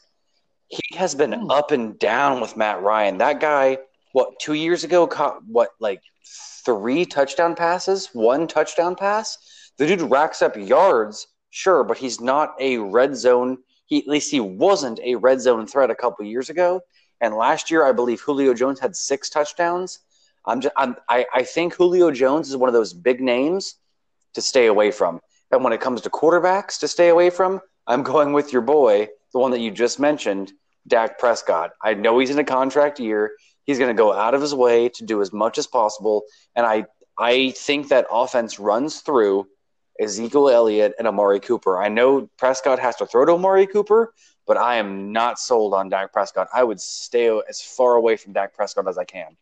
[0.70, 1.52] he has been mm.
[1.52, 3.18] up and down with Matt Ryan.
[3.18, 3.78] That guy,
[4.14, 6.02] what two years ago, caught what like
[6.66, 9.38] three touchdown passes, one touchdown pass.
[9.78, 13.58] The dude racks up yards Sure, but he's not a red zone
[13.88, 16.82] he at least he wasn't a red zone threat a couple years ago.
[17.22, 20.00] And last year, I believe Julio Jones had six touchdowns.
[20.46, 23.76] I'm just, I'm, I, I think Julio Jones is one of those big names
[24.34, 25.20] to stay away from.
[25.52, 29.10] And when it comes to quarterbacks to stay away from, I'm going with your boy,
[29.34, 30.52] the one that you just mentioned,
[30.88, 31.72] Dak Prescott.
[31.82, 33.34] I know he's in a contract year.
[33.66, 36.24] He's going to go out of his way to do as much as possible.
[36.56, 36.86] And I,
[37.18, 39.48] I think that offense runs through
[40.00, 41.82] Ezekiel Elliott and Amari Cooper.
[41.82, 44.14] I know Prescott has to throw to Amari Cooper,
[44.48, 46.48] but I am not sold on Dak Prescott.
[46.54, 49.36] I would stay as far away from Dak Prescott as I can.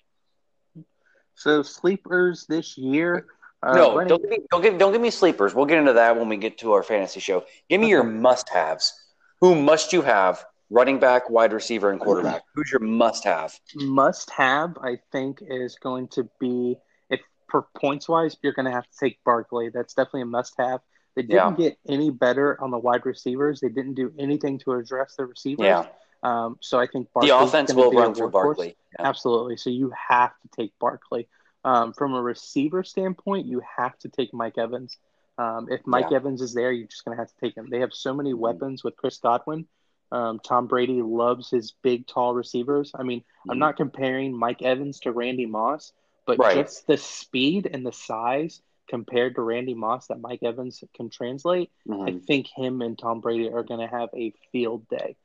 [1.36, 3.28] So sleepers this year.
[3.62, 4.08] Uh, no, running...
[4.08, 5.54] don't, give me, don't, give, don't give me sleepers.
[5.54, 7.46] We'll get into that when we get to our fantasy show.
[7.70, 8.94] Give me your must-haves.
[9.42, 10.44] Who must you have?
[10.72, 12.42] Running back, wide receiver, and quarterback.
[12.56, 13.60] Who's your must-have?
[13.76, 16.78] Must-have, I think, is going to be
[17.10, 19.70] if for points wise, you're going to have to take Barkley.
[19.70, 20.80] That's definitely a must-have.
[21.16, 21.70] They didn't yeah.
[21.70, 23.62] get any better on the wide receivers.
[23.62, 25.66] They didn't do anything to address the receivers.
[25.66, 25.86] Yeah.
[26.24, 28.76] Um, so I think Barkley's the offense will run through Barkley.
[29.00, 29.08] Yeah.
[29.08, 29.58] Absolutely.
[29.58, 31.28] So you have to take Barkley.
[31.64, 34.98] Um, from a receiver standpoint, you have to take Mike Evans.
[35.38, 36.18] Um, if Mike yeah.
[36.18, 37.68] Evans is there, you're just going to have to take him.
[37.70, 38.40] They have so many mm-hmm.
[38.40, 39.68] weapons with Chris Godwin.
[40.12, 42.92] Um, Tom Brady loves his big, tall receivers.
[42.94, 43.52] I mean, mm-hmm.
[43.52, 45.92] I'm not comparing Mike Evans to Randy Moss,
[46.26, 46.56] but right.
[46.56, 51.72] just the speed and the size compared to Randy Moss that Mike Evans can translate,
[51.88, 52.02] mm-hmm.
[52.02, 55.16] I think him and Tom Brady are going to have a field day.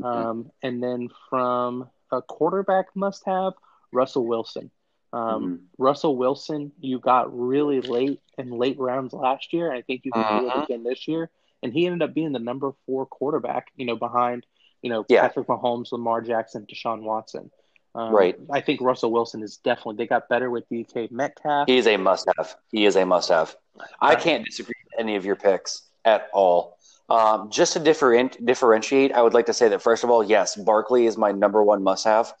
[0.00, 0.04] Mm-hmm.
[0.04, 3.54] Um, and then from a quarterback must have,
[3.92, 4.70] Russell Wilson.
[5.12, 5.54] Um, mm-hmm.
[5.82, 9.72] Russell Wilson, you got really late in late rounds last year.
[9.72, 10.62] I think you can do it uh-huh.
[10.62, 11.30] again this year.
[11.62, 14.46] And he ended up being the number four quarterback, you know, behind,
[14.80, 15.22] you know, yeah.
[15.22, 17.50] Patrick Mahomes, Lamar Jackson, Deshaun Watson.
[17.94, 18.38] Um, right.
[18.50, 21.68] I think Russell Wilson is definitely they got better with DK Metcalf.
[21.68, 22.56] He is a must-have.
[22.70, 23.54] He is a must-have.
[24.00, 26.78] I can't disagree with any of your picks at all.
[27.08, 30.56] Um, just to different, differentiate, I would like to say that first of all, yes,
[30.56, 32.32] Barkley is my number one must-have.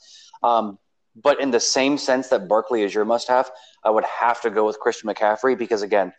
[0.42, 0.78] Um,
[1.22, 3.50] but in the same sense that Barkley is your must-have,
[3.84, 6.14] I would have to go with Christian McCaffrey because again,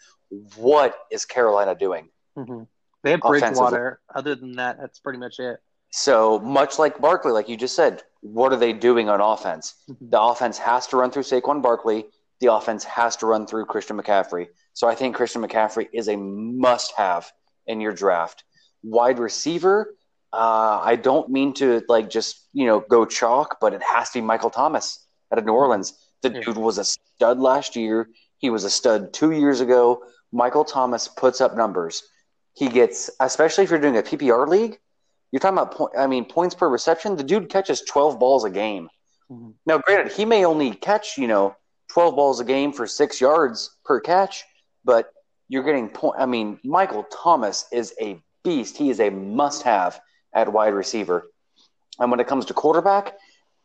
[0.56, 2.10] what is Carolina doing?
[2.38, 2.64] Mm-hmm.
[3.04, 4.00] They have Bridgewater.
[4.14, 5.60] Other than that, that's pretty much it.
[5.96, 9.76] So much like Barkley, like you just said, what are they doing on offense?
[9.88, 10.10] Mm-hmm.
[10.10, 12.06] The offense has to run through Saquon Barkley.
[12.40, 14.48] The offense has to run through Christian McCaffrey.
[14.74, 17.32] So I think Christian McCaffrey is a must-have
[17.68, 18.44] in your draft.
[18.82, 19.94] Wide receiver,
[20.34, 24.18] uh, I don't mean to like just you know go chalk, but it has to
[24.18, 25.94] be Michael Thomas out of New Orleans.
[26.24, 26.42] The yeah.
[26.42, 28.10] dude was a stud last year.
[28.40, 30.02] He was a stud two years ago.
[30.32, 32.02] Michael Thomas puts up numbers.
[32.56, 34.80] He gets, especially if you're doing a PPR league,
[35.34, 37.16] you're talking about, point, I mean, points per reception.
[37.16, 38.88] The dude catches 12 balls a game.
[39.32, 39.50] Mm-hmm.
[39.66, 41.56] Now, granted, he may only catch, you know,
[41.90, 44.44] 12 balls a game for six yards per catch,
[44.86, 45.12] but
[45.50, 46.18] you're getting point.
[46.20, 48.78] I mean, Michael Thomas is a beast.
[48.78, 50.00] He is a must have
[50.36, 51.32] at wide receiver.
[51.98, 53.16] And when it comes to quarterback,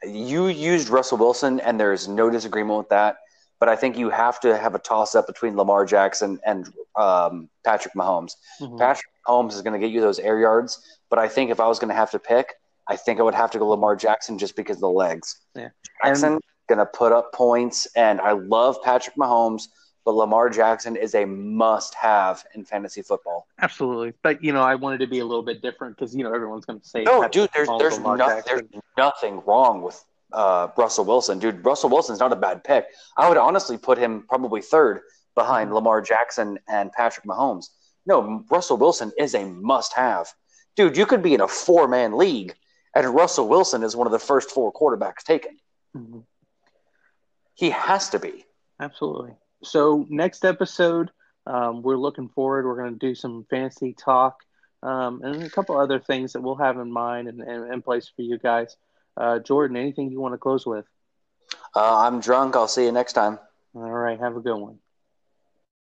[0.02, 3.16] you used Russell Wilson, and there's no disagreement with that.
[3.60, 7.48] But I think you have to have a toss up between Lamar Jackson and um,
[7.64, 8.32] Patrick Mahomes.
[8.60, 8.78] Mm-hmm.
[8.78, 11.66] Patrick Mahomes is going to get you those air yards, but I think if I
[11.66, 12.54] was going to have to pick,
[12.88, 15.40] I think I would have to go Lamar Jackson just because of the legs.
[15.54, 15.68] Yeah.
[16.04, 16.38] Jackson
[16.68, 19.64] going to put up points, and I love Patrick Mahomes,
[20.04, 23.46] but Lamar Jackson is a must-have in fantasy football.
[23.60, 26.32] Absolutely, but you know I wanted to be a little bit different because you know
[26.32, 28.62] everyone's going to say, "No, dude, there's there's, no, there's
[28.96, 30.02] nothing wrong with
[30.32, 31.64] uh, Russell Wilson, dude.
[31.64, 32.86] Russell Wilson's not a bad pick.
[33.16, 35.00] I would honestly put him probably third
[35.34, 37.66] behind Lamar Jackson and Patrick Mahomes.
[38.06, 40.28] No, Russell Wilson is a must have.
[40.76, 42.54] Dude, you could be in a four man league,
[42.94, 45.56] and Russell Wilson is one of the first four quarterbacks taken.
[45.96, 46.20] Mm-hmm.
[47.54, 48.44] He has to be.
[48.80, 49.32] Absolutely.
[49.64, 51.10] So, next episode,
[51.46, 52.64] um, we're looking forward.
[52.66, 54.36] We're going to do some fancy talk
[54.82, 58.10] um, and a couple other things that we'll have in mind and, and in place
[58.14, 58.76] for you guys.
[59.18, 60.84] Uh, Jordan, anything you want to close with?
[61.74, 62.54] Uh, I'm drunk.
[62.56, 63.38] I'll see you next time.
[63.74, 64.18] All right.
[64.18, 64.78] Have a good one.